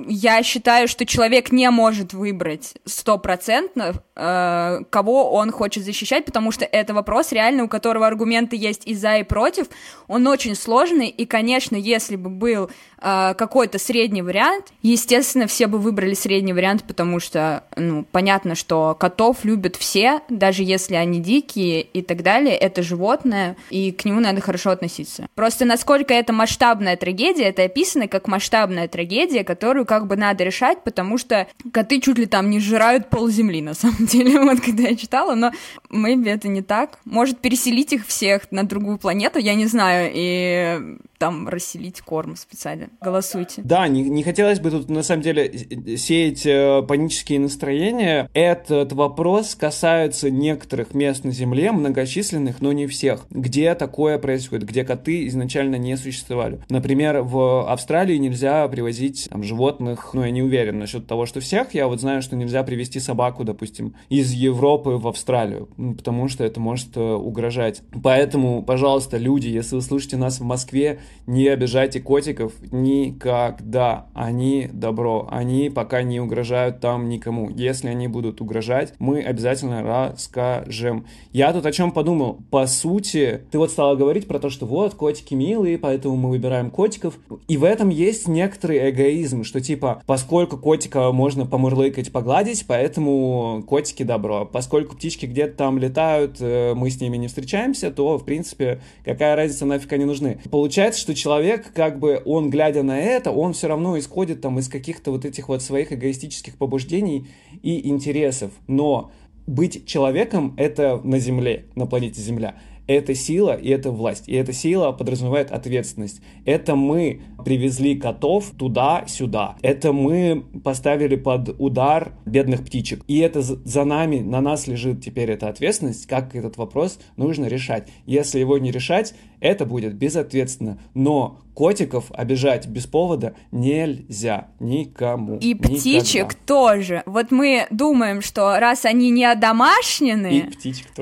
я 0.08 0.44
считаю, 0.44 0.88
что 0.88 1.06
человек 1.06 1.52
не 1.52 1.70
может 1.70 2.14
выбрать 2.14 2.74
стопроцентно, 2.86 3.94
э, 4.20 4.82
кого 4.90 5.32
он 5.32 5.52
хочет 5.52 5.84
защищать, 5.84 6.26
потому 6.26 6.52
что 6.52 6.66
это 6.66 6.94
вопрос 6.94 7.32
реально, 7.32 7.64
у 7.64 7.68
которого 7.68 8.06
аргументы 8.06 8.56
есть 8.56 8.84
и 8.86 8.94
за, 8.94 9.18
и 9.18 9.24
против. 9.24 9.68
Он 10.08 10.28
очень 10.28 10.56
сложный, 10.56 11.08
и, 11.08 11.26
конечно, 11.26 11.76
если 11.76 12.16
бы 12.16 12.30
был 12.30 12.70
э, 13.02 13.34
какой-то 13.36 13.80
средний 13.80 14.22
вариант, 14.22 14.68
естественно, 14.82 15.48
все 15.48 15.68
бы 15.68 15.78
выбрали 15.78 16.14
средний 16.14 16.54
вариант, 16.54 16.84
потому 16.84 17.20
что, 17.20 17.64
ну, 17.76 18.06
понятно, 18.12 18.56
что 18.56 18.96
котов 19.00 19.46
любят 19.46 19.76
все, 19.76 20.22
даже 20.30 20.64
если 20.64 20.96
они 20.96 21.20
дикие 21.20 21.82
и 21.82 22.02
так 22.02 22.24
далее, 22.24 22.56
это 22.56 22.84
животное, 22.84 23.56
и 23.70 23.92
к 23.92 24.06
нему 24.06 24.20
надо 24.20 24.42
хорошо 24.42 24.72
относиться. 24.72 25.28
Просто 25.36 25.66
насколько 25.66 26.14
это 26.14 26.34
масштабная 26.34 26.98
трагедия, 26.98 27.46
это 27.46 27.64
описано 27.64 28.08
как 28.08 28.28
масштабная 28.28 28.88
трагедия, 28.88 29.44
которую 29.44 29.86
как 29.86 30.08
бы 30.08 30.18
надо 30.18 30.44
решать, 30.44 30.84
потому 30.84 31.18
что 31.18 31.48
коты 31.72 32.02
чуть 32.02 32.18
ли 32.18 32.26
там 32.26 32.50
не 32.50 32.60
сжирают 32.60 33.10
пол 33.10 33.30
земли, 33.30 33.62
на 33.62 33.74
самом 33.74 34.09
деле, 34.10 34.40
вот 34.44 34.62
когда 34.62 34.84
я 34.84 34.96
читала, 34.96 35.36
но 35.36 35.52
maybe 35.90 36.30
это 36.30 36.48
не 36.48 36.62
так. 36.62 37.00
Может 37.06 37.40
переселить 37.40 37.94
их 37.94 38.06
всех 38.06 38.52
на 38.52 38.64
другую 38.64 38.98
планету, 38.98 39.40
я 39.40 39.56
не 39.56 39.66
знаю, 39.66 40.12
и 40.14 40.98
там 41.20 41.50
расселить 41.50 42.02
корм 42.02 42.36
специально. 42.36 42.90
Голосуйте. 43.02 43.62
Да, 43.64 43.88
не, 43.88 44.04
не 44.04 44.24
хотелось 44.24 44.60
бы 44.60 44.72
тут 44.72 44.90
на 44.90 45.04
самом 45.04 45.22
деле 45.22 45.52
сеять 45.98 46.46
э, 46.46 46.82
панические 46.88 47.42
настроения. 47.42 48.30
Этот 48.34 48.94
вопрос 48.94 49.54
касается 49.54 50.32
некоторых 50.32 50.94
мест 50.94 51.26
на 51.26 51.32
Земле, 51.32 51.74
многочисленных, 51.74 52.62
но 52.62 52.72
не 52.72 52.88
всех, 52.88 53.26
где 53.30 53.76
такое 53.76 54.18
происходит, 54.18 54.66
где 54.66 54.86
коты 54.86 55.28
изначально 55.28 55.76
не 55.76 55.98
существовали. 55.98 56.62
Например, 56.70 57.22
в 57.22 57.70
Австралии 57.70 58.16
нельзя 58.16 58.66
привозить 58.70 59.28
там, 59.30 59.44
животных, 59.44 60.12
ну 60.14 60.24
я 60.24 60.32
не 60.32 60.42
уверен 60.42 60.80
насчет 60.80 61.06
того, 61.06 61.26
что 61.26 61.42
всех, 61.42 61.74
я 61.74 61.88
вот 61.88 62.00
знаю, 62.00 62.22
что 62.22 62.38
нельзя 62.38 62.64
привезти 62.64 63.02
собаку, 63.02 63.44
допустим, 63.44 63.94
из 64.08 64.32
Европы 64.32 64.92
в 64.92 65.08
Австралию, 65.08 65.68
потому 65.98 66.30
что 66.30 66.46
это 66.46 66.62
может 66.62 66.96
э, 66.96 67.02
угрожать. 67.02 67.82
Поэтому, 68.02 68.64
пожалуйста, 68.64 69.18
люди, 69.18 69.50
если 69.50 69.76
вы 69.76 69.82
слышите 69.82 70.16
нас 70.16 70.40
в 70.40 70.44
Москве, 70.44 71.00
не 71.30 71.48
обижайте 71.48 72.00
котиков 72.00 72.54
никогда. 72.72 74.08
Они 74.16 74.68
добро. 74.74 75.28
Они 75.30 75.70
пока 75.70 76.02
не 76.02 76.20
угрожают 76.20 76.80
там 76.80 77.08
никому. 77.08 77.52
Если 77.52 77.88
они 77.88 78.08
будут 78.08 78.42
угрожать, 78.42 78.94
мы 78.98 79.22
обязательно 79.22 79.84
расскажем. 79.84 81.06
Я 81.32 81.54
тут 81.54 81.68
о 81.68 81.72
чем 81.72 81.92
подумал. 81.92 82.40
По 82.50 82.66
сути, 82.66 83.42
ты 83.52 83.60
вот 83.60 83.70
стала 83.70 83.96
говорить 83.96 84.28
про 84.28 84.40
то, 84.40 84.50
что 84.50 84.66
вот, 84.66 84.96
котики 84.96 85.36
милые, 85.36 85.78
поэтому 85.78 86.16
мы 86.16 86.30
выбираем 86.30 86.72
котиков. 86.72 87.20
И 87.48 87.58
в 87.58 87.64
этом 87.64 87.90
есть 87.90 88.28
некоторый 88.28 88.90
эгоизм, 88.90 89.44
что 89.44 89.62
типа, 89.62 90.02
поскольку 90.08 90.58
котика 90.58 91.12
можно 91.12 91.46
помурлыкать, 91.46 92.12
погладить, 92.12 92.66
поэтому 92.68 93.64
котики 93.68 94.02
добро. 94.02 94.46
Поскольку 94.46 94.96
птички 94.96 95.28
где-то 95.28 95.56
там 95.56 95.78
летают, 95.78 96.38
э, 96.40 96.74
мы 96.74 96.90
с 96.90 97.00
ними 97.00 97.18
не 97.18 97.28
встречаемся, 97.28 97.92
то, 97.92 98.18
в 98.18 98.26
принципе, 98.26 98.82
какая 99.06 99.36
разница, 99.36 99.68
нафиг 99.68 99.94
они 99.94 100.06
нужны. 100.06 100.40
Получается, 100.50 100.99
что 101.00 101.16
человек, 101.16 101.74
как 101.74 102.00
бы 102.00 102.22
он, 102.26 102.50
глядя 102.50 102.84
на 102.84 103.00
это, 103.00 103.32
он 103.32 103.54
все 103.54 103.68
равно 103.68 103.98
исходит 103.98 104.42
там 104.42 104.60
из 104.60 104.68
каких-то 104.68 105.12
вот 105.12 105.26
этих 105.26 105.50
вот 105.50 105.62
своих 105.62 105.92
эгоистических 105.92 106.58
побуждений 106.58 107.28
и 107.64 107.90
интересов. 107.90 108.52
Но 108.68 109.12
быть 109.48 109.86
человеком— 109.88 110.54
это 110.58 111.02
на 111.04 111.18
Земле, 111.20 111.66
на 111.76 111.88
планете 111.88 112.22
Земля 112.22 112.56
это 112.90 113.14
сила 113.14 113.54
и 113.56 113.70
это 113.70 113.92
власть. 113.92 114.24
И 114.28 114.34
эта 114.34 114.52
сила 114.52 114.92
подразумевает 114.92 115.52
ответственность. 115.52 116.22
Это 116.46 116.76
мы 116.76 117.22
привезли 117.46 117.96
котов 117.96 118.52
туда-сюда. 118.58 119.58
Это 119.62 119.94
мы 119.94 120.44
поставили 120.64 121.16
под 121.16 121.56
удар 121.60 122.14
бедных 122.26 122.66
птичек. 122.66 123.04
И 123.08 123.20
это 123.20 123.42
за 123.42 123.84
нами, 123.84 124.20
на 124.20 124.42
нас 124.42 124.66
лежит 124.66 125.04
теперь 125.04 125.30
эта 125.30 125.50
ответственность, 125.50 126.08
как 126.08 126.36
этот 126.36 126.58
вопрос 126.58 127.00
нужно 127.16 127.46
решать. 127.46 127.88
Если 128.08 128.40
его 128.40 128.58
не 128.58 128.72
решать, 128.72 129.14
это 129.40 129.66
будет 129.66 129.94
безответственно. 129.94 130.80
Но 130.94 131.40
котиков 131.54 132.06
обижать 132.14 132.68
без 132.68 132.88
повода 132.88 133.36
нельзя 133.52 134.48
никому. 134.62 135.38
И 135.40 135.54
никогда. 135.54 135.76
птичек 135.76 136.34
тоже. 136.34 137.04
Вот 137.06 137.32
мы 137.32 137.68
думаем, 137.70 138.22
что 138.22 138.60
раз 138.60 138.86
они 138.86 139.10
не 139.10 139.26
одомашнены, 139.26 140.50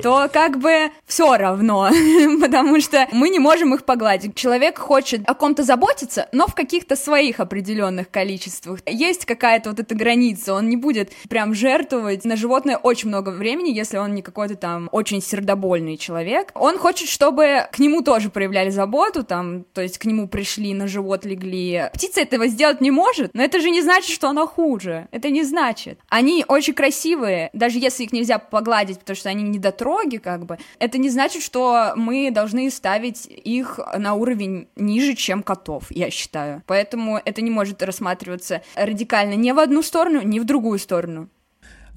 то 0.01 0.27
как 0.33 0.59
бы 0.59 0.89
все 1.05 1.37
равно, 1.37 1.76
потому 2.41 2.79
что 2.81 3.07
мы 3.11 3.29
не 3.29 3.39
можем 3.39 3.73
их 3.73 3.85
погладить. 3.85 4.35
Человек 4.35 4.77
хочет 4.77 5.21
о 5.27 5.33
ком-то 5.33 5.63
заботиться, 5.63 6.27
но 6.31 6.47
в 6.47 6.55
каких-то 6.55 6.95
своих 6.95 7.39
определенных 7.39 8.09
количествах. 8.09 8.79
Есть 8.85 9.25
какая-то 9.25 9.69
вот 9.69 9.79
эта 9.79 9.95
граница, 9.95 10.53
он 10.53 10.69
не 10.69 10.77
будет 10.77 11.11
прям 11.29 11.53
жертвовать 11.53 12.25
на 12.25 12.35
животное 12.35 12.77
очень 12.77 13.09
много 13.09 13.29
времени, 13.29 13.69
если 13.69 13.97
он 13.97 14.13
не 14.15 14.21
какой-то 14.21 14.55
там 14.55 14.89
очень 14.91 15.21
сердобольный 15.21 15.97
человек. 15.97 16.51
Он 16.55 16.77
хочет, 16.77 17.09
чтобы 17.09 17.67
к 17.71 17.79
нему 17.79 18.01
тоже 18.01 18.29
проявляли 18.29 18.69
заботу, 18.69 19.23
там, 19.23 19.63
то 19.73 19.81
есть 19.81 19.97
к 19.97 20.05
нему 20.05 20.27
пришли, 20.27 20.73
на 20.73 20.87
живот 20.87 21.25
легли. 21.25 21.89
Птица 21.93 22.21
этого 22.21 22.47
сделать 22.47 22.81
не 22.81 22.91
может, 22.91 23.31
но 23.33 23.43
это 23.43 23.59
же 23.59 23.69
не 23.69 23.81
значит, 23.81 24.13
что 24.13 24.29
она 24.29 24.45
хуже. 24.45 25.07
Это 25.11 25.29
не 25.29 25.43
значит. 25.43 25.99
Они 26.09 26.45
очень 26.47 26.73
красивые, 26.73 27.49
даже 27.53 27.79
если 27.79 28.03
их 28.03 28.11
нельзя 28.11 28.39
погладить, 28.39 28.99
потому 28.99 29.15
что 29.15 29.29
они 29.29 29.43
недотроги, 29.43 30.17
как 30.17 30.45
бы. 30.45 30.57
Это 30.79 30.97
не 30.97 31.09
значит, 31.09 31.43
что 31.43 31.66
мы 31.95 32.31
должны 32.31 32.69
ставить 32.69 33.25
их 33.25 33.79
на 33.97 34.13
уровень 34.13 34.67
ниже, 34.75 35.15
чем 35.15 35.43
котов, 35.43 35.85
я 35.89 36.09
считаю. 36.09 36.63
Поэтому 36.65 37.19
это 37.23 37.41
не 37.41 37.51
может 37.51 37.81
рассматриваться 37.83 38.61
радикально 38.75 39.33
ни 39.33 39.51
в 39.51 39.59
одну 39.59 39.81
сторону, 39.81 40.21
ни 40.21 40.39
в 40.39 40.45
другую 40.45 40.79
сторону. 40.79 41.29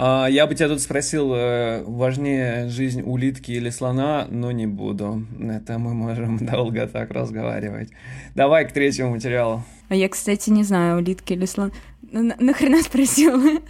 А, 0.02 0.28
я 0.28 0.46
бы 0.46 0.54
тебя 0.54 0.68
тут 0.68 0.80
спросил, 0.80 1.34
э, 1.34 1.82
важнее 1.84 2.70
жизнь 2.70 3.02
улитки 3.02 3.52
или 3.52 3.68
слона, 3.68 4.26
но 4.30 4.50
не 4.50 4.66
буду. 4.66 5.26
Это 5.38 5.78
мы 5.78 5.92
можем 5.92 6.38
долго 6.46 6.86
так 6.86 7.10
разговаривать. 7.10 7.90
Давай 8.34 8.66
к 8.66 8.72
третьему 8.72 9.10
материалу. 9.10 9.62
А 9.90 9.94
я, 9.94 10.08
кстати, 10.08 10.48
не 10.48 10.64
знаю, 10.64 10.98
улитки 10.98 11.34
или 11.34 11.44
слон. 11.44 11.72
Нахрена 12.10 12.82
спросил? 12.82 13.60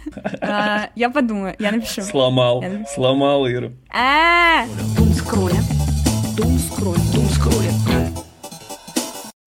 А, 0.41 0.89
я 0.95 1.09
подумаю, 1.09 1.55
я 1.59 1.73
напишу. 1.73 2.01
Сломал, 2.01 2.63
сломал 2.93 3.45
Иру. 3.47 3.73
А! 3.93 4.65
Скролля, 5.13 5.61
дум 6.41 6.59
скролля, 6.59 6.99
дум 7.13 7.29
скролля. 7.29 8.10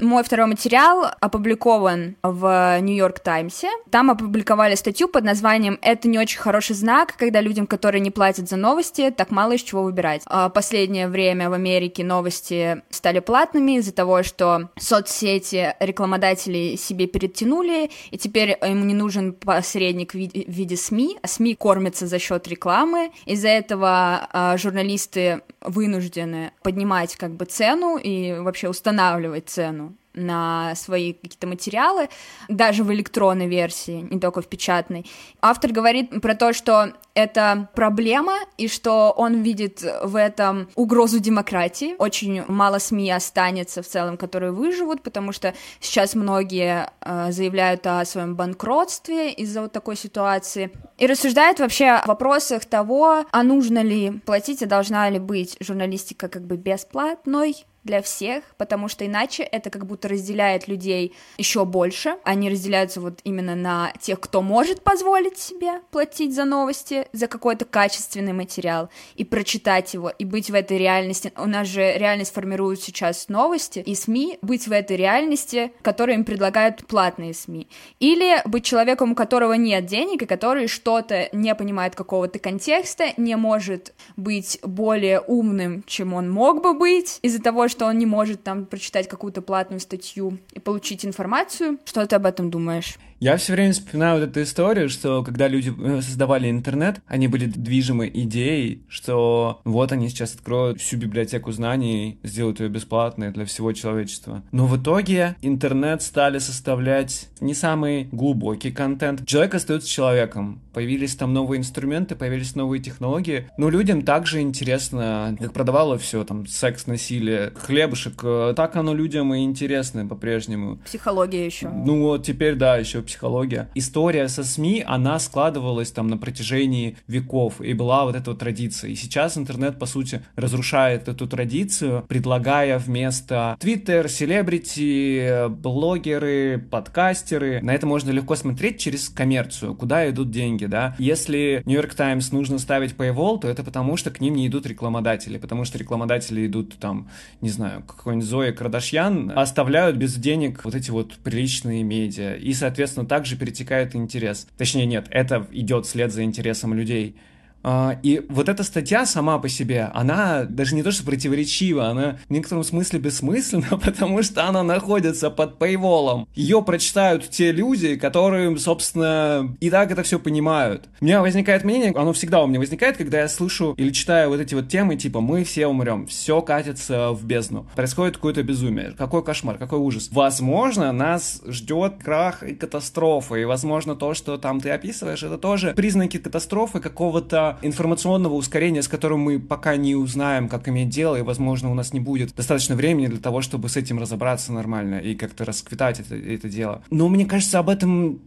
Мой 0.00 0.24
второй 0.24 0.46
материал 0.46 1.06
опубликован 1.20 2.16
в 2.24 2.80
Нью-Йорк 2.80 3.20
Таймсе. 3.20 3.68
Там 3.90 4.10
опубликовали 4.10 4.74
статью 4.74 5.06
под 5.06 5.22
названием 5.22 5.78
«Это 5.82 6.08
не 6.08 6.18
очень 6.18 6.40
хороший 6.40 6.74
знак, 6.74 7.14
когда 7.16 7.40
людям, 7.40 7.68
которые 7.68 8.00
не 8.00 8.10
платят 8.10 8.48
за 8.48 8.56
новости, 8.56 9.14
так 9.16 9.30
мало 9.30 9.52
из 9.52 9.62
чего 9.62 9.84
выбирать». 9.84 10.22
А 10.26 10.48
последнее 10.48 11.06
время 11.06 11.48
в 11.48 11.52
Америке 11.52 12.02
новости 12.02 12.82
стали 12.90 13.20
платными 13.20 13.76
из-за 13.76 13.94
того, 13.94 14.24
что 14.24 14.68
соцсети 14.76 15.76
рекламодатели 15.78 16.74
себе 16.74 17.06
перетянули, 17.06 17.88
и 18.10 18.18
теперь 18.18 18.58
ему 18.66 18.84
не 18.84 18.94
нужен 18.94 19.32
посредник 19.32 20.12
в 20.12 20.16
виде 20.16 20.76
СМИ. 20.76 21.18
СМИ 21.24 21.54
кормятся 21.54 22.08
за 22.08 22.18
счет 22.18 22.48
рекламы. 22.48 23.12
Из-за 23.26 23.46
этого 23.48 24.26
а, 24.32 24.56
журналисты 24.56 25.42
вынуждены 25.60 26.50
поднимать 26.64 27.14
как 27.14 27.30
бы 27.36 27.44
цену 27.44 27.96
и 27.96 28.32
вообще 28.40 28.68
устанавливать 28.68 29.48
цену 29.48 29.83
на 30.14 30.74
свои 30.74 31.12
какие-то 31.12 31.46
материалы, 31.46 32.08
даже 32.48 32.84
в 32.84 32.92
электронной 32.92 33.48
версии, 33.48 34.06
не 34.10 34.20
только 34.20 34.40
в 34.42 34.46
печатной. 34.46 35.06
Автор 35.40 35.72
говорит 35.72 36.20
про 36.22 36.34
то, 36.34 36.52
что 36.52 36.92
это 37.14 37.68
проблема, 37.74 38.34
и 38.58 38.68
что 38.68 39.10
он 39.16 39.42
видит 39.42 39.84
в 40.02 40.16
этом 40.16 40.68
угрозу 40.74 41.20
демократии. 41.20 41.94
Очень 41.98 42.44
мало 42.48 42.78
СМИ 42.78 43.10
останется 43.10 43.82
в 43.82 43.86
целом, 43.86 44.16
которые 44.16 44.52
выживут, 44.52 45.02
потому 45.02 45.32
что 45.32 45.54
сейчас 45.80 46.14
многие 46.14 46.90
э, 47.00 47.30
заявляют 47.30 47.86
о 47.86 48.04
своем 48.04 48.34
банкротстве 48.34 49.32
из-за 49.32 49.62
вот 49.62 49.72
такой 49.72 49.96
ситуации. 49.96 50.70
И 50.98 51.06
рассуждает 51.06 51.60
вообще 51.60 51.86
о 51.86 52.06
вопросах 52.06 52.64
того, 52.64 53.24
а 53.30 53.42
нужно 53.42 53.82
ли 53.82 54.10
платить, 54.26 54.62
а 54.62 54.66
должна 54.66 55.08
ли 55.10 55.18
быть 55.18 55.56
журналистика 55.60 56.28
как 56.28 56.42
бы 56.42 56.56
бесплатной, 56.56 57.64
для 57.84 58.02
всех, 58.02 58.42
потому 58.56 58.88
что 58.88 59.06
иначе 59.06 59.42
это 59.42 59.70
как 59.70 59.86
будто 59.86 60.08
разделяет 60.08 60.68
людей 60.68 61.14
еще 61.38 61.64
больше. 61.64 62.16
Они 62.24 62.50
разделяются 62.50 63.00
вот 63.00 63.20
именно 63.24 63.54
на 63.54 63.92
тех, 64.00 64.18
кто 64.20 64.42
может 64.42 64.82
позволить 64.82 65.38
себе 65.38 65.80
платить 65.90 66.34
за 66.34 66.44
новости, 66.44 67.06
за 67.12 67.28
какой-то 67.28 67.64
качественный 67.64 68.32
материал, 68.32 68.88
и 69.14 69.24
прочитать 69.24 69.94
его, 69.94 70.10
и 70.10 70.24
быть 70.24 70.50
в 70.50 70.54
этой 70.54 70.78
реальности. 70.78 71.32
У 71.36 71.46
нас 71.46 71.68
же 71.68 71.80
реальность 71.96 72.32
формируют 72.32 72.80
сейчас 72.80 73.28
новости 73.28 73.80
и 73.80 73.94
СМИ, 73.94 74.38
быть 74.42 74.66
в 74.66 74.72
этой 74.72 74.96
реальности, 74.96 75.72
которую 75.82 76.16
им 76.16 76.24
предлагают 76.24 76.86
платные 76.86 77.34
СМИ. 77.34 77.68
Или 78.00 78.40
быть 78.46 78.64
человеком, 78.64 79.12
у 79.12 79.14
которого 79.14 79.52
нет 79.52 79.86
денег, 79.86 80.22
и 80.22 80.26
который 80.26 80.68
что-то 80.68 81.28
не 81.32 81.54
понимает 81.54 81.94
какого-то 81.94 82.38
контекста, 82.38 83.12
не 83.16 83.36
может 83.36 83.92
быть 84.16 84.58
более 84.62 85.20
умным, 85.20 85.84
чем 85.86 86.14
он 86.14 86.30
мог 86.30 86.62
бы 86.62 86.74
быть, 86.74 87.18
из-за 87.22 87.42
того, 87.42 87.68
что 87.74 87.86
он 87.86 87.98
не 87.98 88.06
может 88.06 88.44
там 88.44 88.66
прочитать 88.66 89.08
какую-то 89.08 89.42
платную 89.42 89.80
статью 89.80 90.38
и 90.52 90.60
получить 90.60 91.04
информацию. 91.04 91.78
Что 91.84 92.06
ты 92.06 92.14
об 92.14 92.24
этом 92.24 92.48
думаешь? 92.48 92.98
Я 93.20 93.36
все 93.36 93.52
время 93.52 93.72
вспоминаю 93.72 94.20
вот 94.20 94.28
эту 94.28 94.42
историю, 94.42 94.88
что 94.88 95.22
когда 95.22 95.48
люди 95.48 95.72
э, 95.76 96.02
создавали 96.02 96.50
интернет, 96.50 97.00
они 97.06 97.28
были 97.28 97.46
движимы 97.46 98.10
идеей, 98.12 98.82
что 98.88 99.60
вот 99.64 99.92
они 99.92 100.08
сейчас 100.08 100.34
откроют 100.34 100.80
всю 100.80 100.96
библиотеку 100.96 101.52
знаний, 101.52 102.18
сделают 102.22 102.60
ее 102.60 102.68
бесплатной 102.68 103.30
для 103.30 103.44
всего 103.44 103.72
человечества. 103.72 104.42
Но 104.52 104.66
в 104.66 104.76
итоге 104.80 105.36
интернет 105.42 106.02
стали 106.02 106.38
составлять 106.38 107.28
не 107.40 107.54
самый 107.54 108.08
глубокий 108.10 108.72
контент. 108.72 109.26
Человек 109.26 109.54
остается 109.54 109.88
человеком. 109.88 110.60
Появились 110.72 111.14
там 111.14 111.32
новые 111.32 111.60
инструменты, 111.60 112.16
появились 112.16 112.56
новые 112.56 112.82
технологии. 112.82 113.48
Но 113.56 113.70
людям 113.70 114.02
также 114.02 114.40
интересно, 114.40 115.36
как 115.38 115.52
продавало 115.52 115.98
все, 115.98 116.24
там, 116.24 116.46
секс, 116.46 116.86
насилие, 116.86 117.52
хлебушек. 117.54 118.20
Э, 118.24 118.54
так 118.56 118.74
оно 118.76 118.92
людям 118.92 119.32
и 119.34 119.44
интересно 119.44 120.06
по-прежнему. 120.06 120.78
Психология 120.84 121.46
еще. 121.46 121.68
Ну 121.68 122.02
вот 122.02 122.24
теперь, 122.26 122.56
да, 122.56 122.76
еще 122.76 123.03
психология. 123.04 123.70
История 123.74 124.28
со 124.28 124.44
СМИ, 124.44 124.84
она 124.86 125.18
складывалась 125.18 125.90
там 125.90 126.08
на 126.08 126.16
протяжении 126.16 126.96
веков, 127.06 127.60
и 127.60 127.72
была 127.72 128.04
вот 128.04 128.16
эта 128.16 128.30
вот 128.30 128.40
традиция. 128.40 128.90
И 128.90 128.94
сейчас 128.94 129.36
интернет, 129.36 129.78
по 129.78 129.86
сути, 129.86 130.22
разрушает 130.36 131.08
эту 131.08 131.26
традицию, 131.26 132.04
предлагая 132.08 132.78
вместо 132.78 133.56
Twitter, 133.60 134.08
селебрити, 134.08 135.48
блогеры, 135.48 136.58
подкастеры. 136.70 137.60
На 137.62 137.74
это 137.74 137.86
можно 137.86 138.10
легко 138.10 138.36
смотреть 138.36 138.78
через 138.78 139.08
коммерцию, 139.08 139.74
куда 139.74 140.08
идут 140.08 140.30
деньги, 140.30 140.66
да. 140.66 140.94
Если 140.98 141.62
New 141.66 141.74
York 141.74 141.94
Times 141.94 142.32
нужно 142.32 142.58
ставить 142.58 142.92
paywall, 142.92 143.40
то 143.40 143.48
это 143.48 143.62
потому, 143.64 143.96
что 143.96 144.10
к 144.10 144.20
ним 144.20 144.34
не 144.34 144.46
идут 144.46 144.66
рекламодатели, 144.66 145.38
потому 145.38 145.64
что 145.64 145.78
рекламодатели 145.78 146.46
идут 146.46 146.76
там, 146.78 147.08
не 147.40 147.50
знаю, 147.50 147.82
какой-нибудь 147.82 148.28
Зоя 148.28 148.52
Кардашьян, 148.52 149.32
оставляют 149.34 149.96
без 149.96 150.14
денег 150.14 150.64
вот 150.64 150.74
эти 150.74 150.90
вот 150.90 151.14
приличные 151.24 151.82
медиа. 151.82 152.34
И, 152.34 152.52
соответственно, 152.52 152.93
соответственно, 152.94 153.06
также 153.06 153.36
перетекает 153.36 153.94
интерес. 153.94 154.46
Точнее, 154.56 154.86
нет, 154.86 155.06
это 155.10 155.46
идет 155.52 155.86
вслед 155.86 156.12
за 156.12 156.22
интересом 156.22 156.74
людей. 156.74 157.16
А, 157.64 157.98
и 158.02 158.24
вот 158.28 158.50
эта 158.50 158.62
статья 158.62 159.06
сама 159.06 159.38
по 159.38 159.48
себе, 159.48 159.90
она 159.94 160.44
даже 160.44 160.74
не 160.74 160.82
то 160.82 160.92
что 160.92 161.04
противоречива, 161.04 161.88
она 161.88 162.18
в 162.28 162.30
некотором 162.30 162.62
смысле 162.62 163.00
бессмысленна, 163.00 163.78
потому 163.84 164.22
что 164.22 164.46
она 164.46 164.62
находится 164.62 165.30
под 165.30 165.58
пейволом. 165.58 166.28
Ее 166.34 166.62
прочитают 166.62 167.30
те 167.30 167.52
люди, 167.52 167.96
которые, 167.96 168.56
собственно, 168.58 169.56
и 169.60 169.70
так 169.70 169.90
это 169.90 170.02
все 170.02 170.18
понимают. 170.18 170.88
У 171.00 171.06
меня 171.06 171.22
возникает 171.22 171.64
мнение, 171.64 171.92
оно 171.96 172.12
всегда 172.12 172.42
у 172.42 172.46
меня 172.46 172.58
возникает, 172.58 172.98
когда 172.98 173.20
я 173.20 173.28
слышу 173.28 173.74
или 173.78 173.90
читаю 173.90 174.28
вот 174.28 174.40
эти 174.40 174.54
вот 174.54 174.68
темы, 174.68 174.96
типа 174.96 175.20
«мы 175.20 175.44
все 175.44 175.66
умрем», 175.66 176.06
все 176.06 176.42
катится 176.42 177.12
в 177.12 177.24
бездну, 177.24 177.66
происходит 177.74 178.16
какое-то 178.16 178.42
безумие, 178.42 178.92
какой 178.96 179.24
кошмар, 179.24 179.56
какой 179.56 179.78
ужас. 179.78 180.10
Возможно, 180.12 180.92
нас 180.92 181.40
ждет 181.46 181.94
крах 182.04 182.42
и 182.42 182.54
катастрофа, 182.54 183.36
и 183.36 183.44
возможно 183.44 183.96
то, 183.96 184.12
что 184.12 184.36
там 184.36 184.60
ты 184.60 184.68
описываешь, 184.70 185.22
это 185.22 185.38
тоже 185.38 185.72
признаки 185.72 186.18
катастрофы 186.18 186.80
какого-то 186.80 187.53
информационного 187.62 188.34
ускорения, 188.34 188.82
с 188.82 188.88
которым 188.88 189.20
мы 189.20 189.38
пока 189.38 189.76
не 189.76 189.94
узнаем, 189.94 190.48
как 190.48 190.68
иметь 190.68 190.88
дело, 190.88 191.16
и, 191.16 191.22
возможно, 191.22 191.70
у 191.70 191.74
нас 191.74 191.92
не 191.92 192.00
будет 192.00 192.34
достаточно 192.34 192.74
времени 192.74 193.06
для 193.06 193.20
того, 193.20 193.40
чтобы 193.40 193.68
с 193.68 193.76
этим 193.76 193.98
разобраться 193.98 194.52
нормально 194.52 194.96
и 194.96 195.14
как-то 195.14 195.44
расквитать 195.44 196.00
это, 196.00 196.16
это 196.16 196.48
дело. 196.48 196.82
Но 196.90 197.08
мне 197.08 197.26
кажется, 197.26 197.58
об 197.58 197.68
этом 197.68 198.20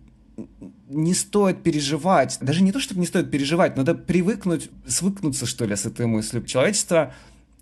не 0.89 1.13
стоит 1.13 1.63
переживать. 1.63 2.37
Даже 2.41 2.63
не 2.63 2.71
то, 2.71 2.79
чтобы 2.79 2.99
не 3.01 3.07
стоит 3.07 3.31
переживать, 3.31 3.75
надо 3.75 3.95
привыкнуть, 3.95 4.69
свыкнуться, 4.87 5.45
что 5.45 5.65
ли, 5.65 5.75
с 5.75 5.85
этой 5.85 6.05
мыслью. 6.05 6.43
Человечество 6.43 7.13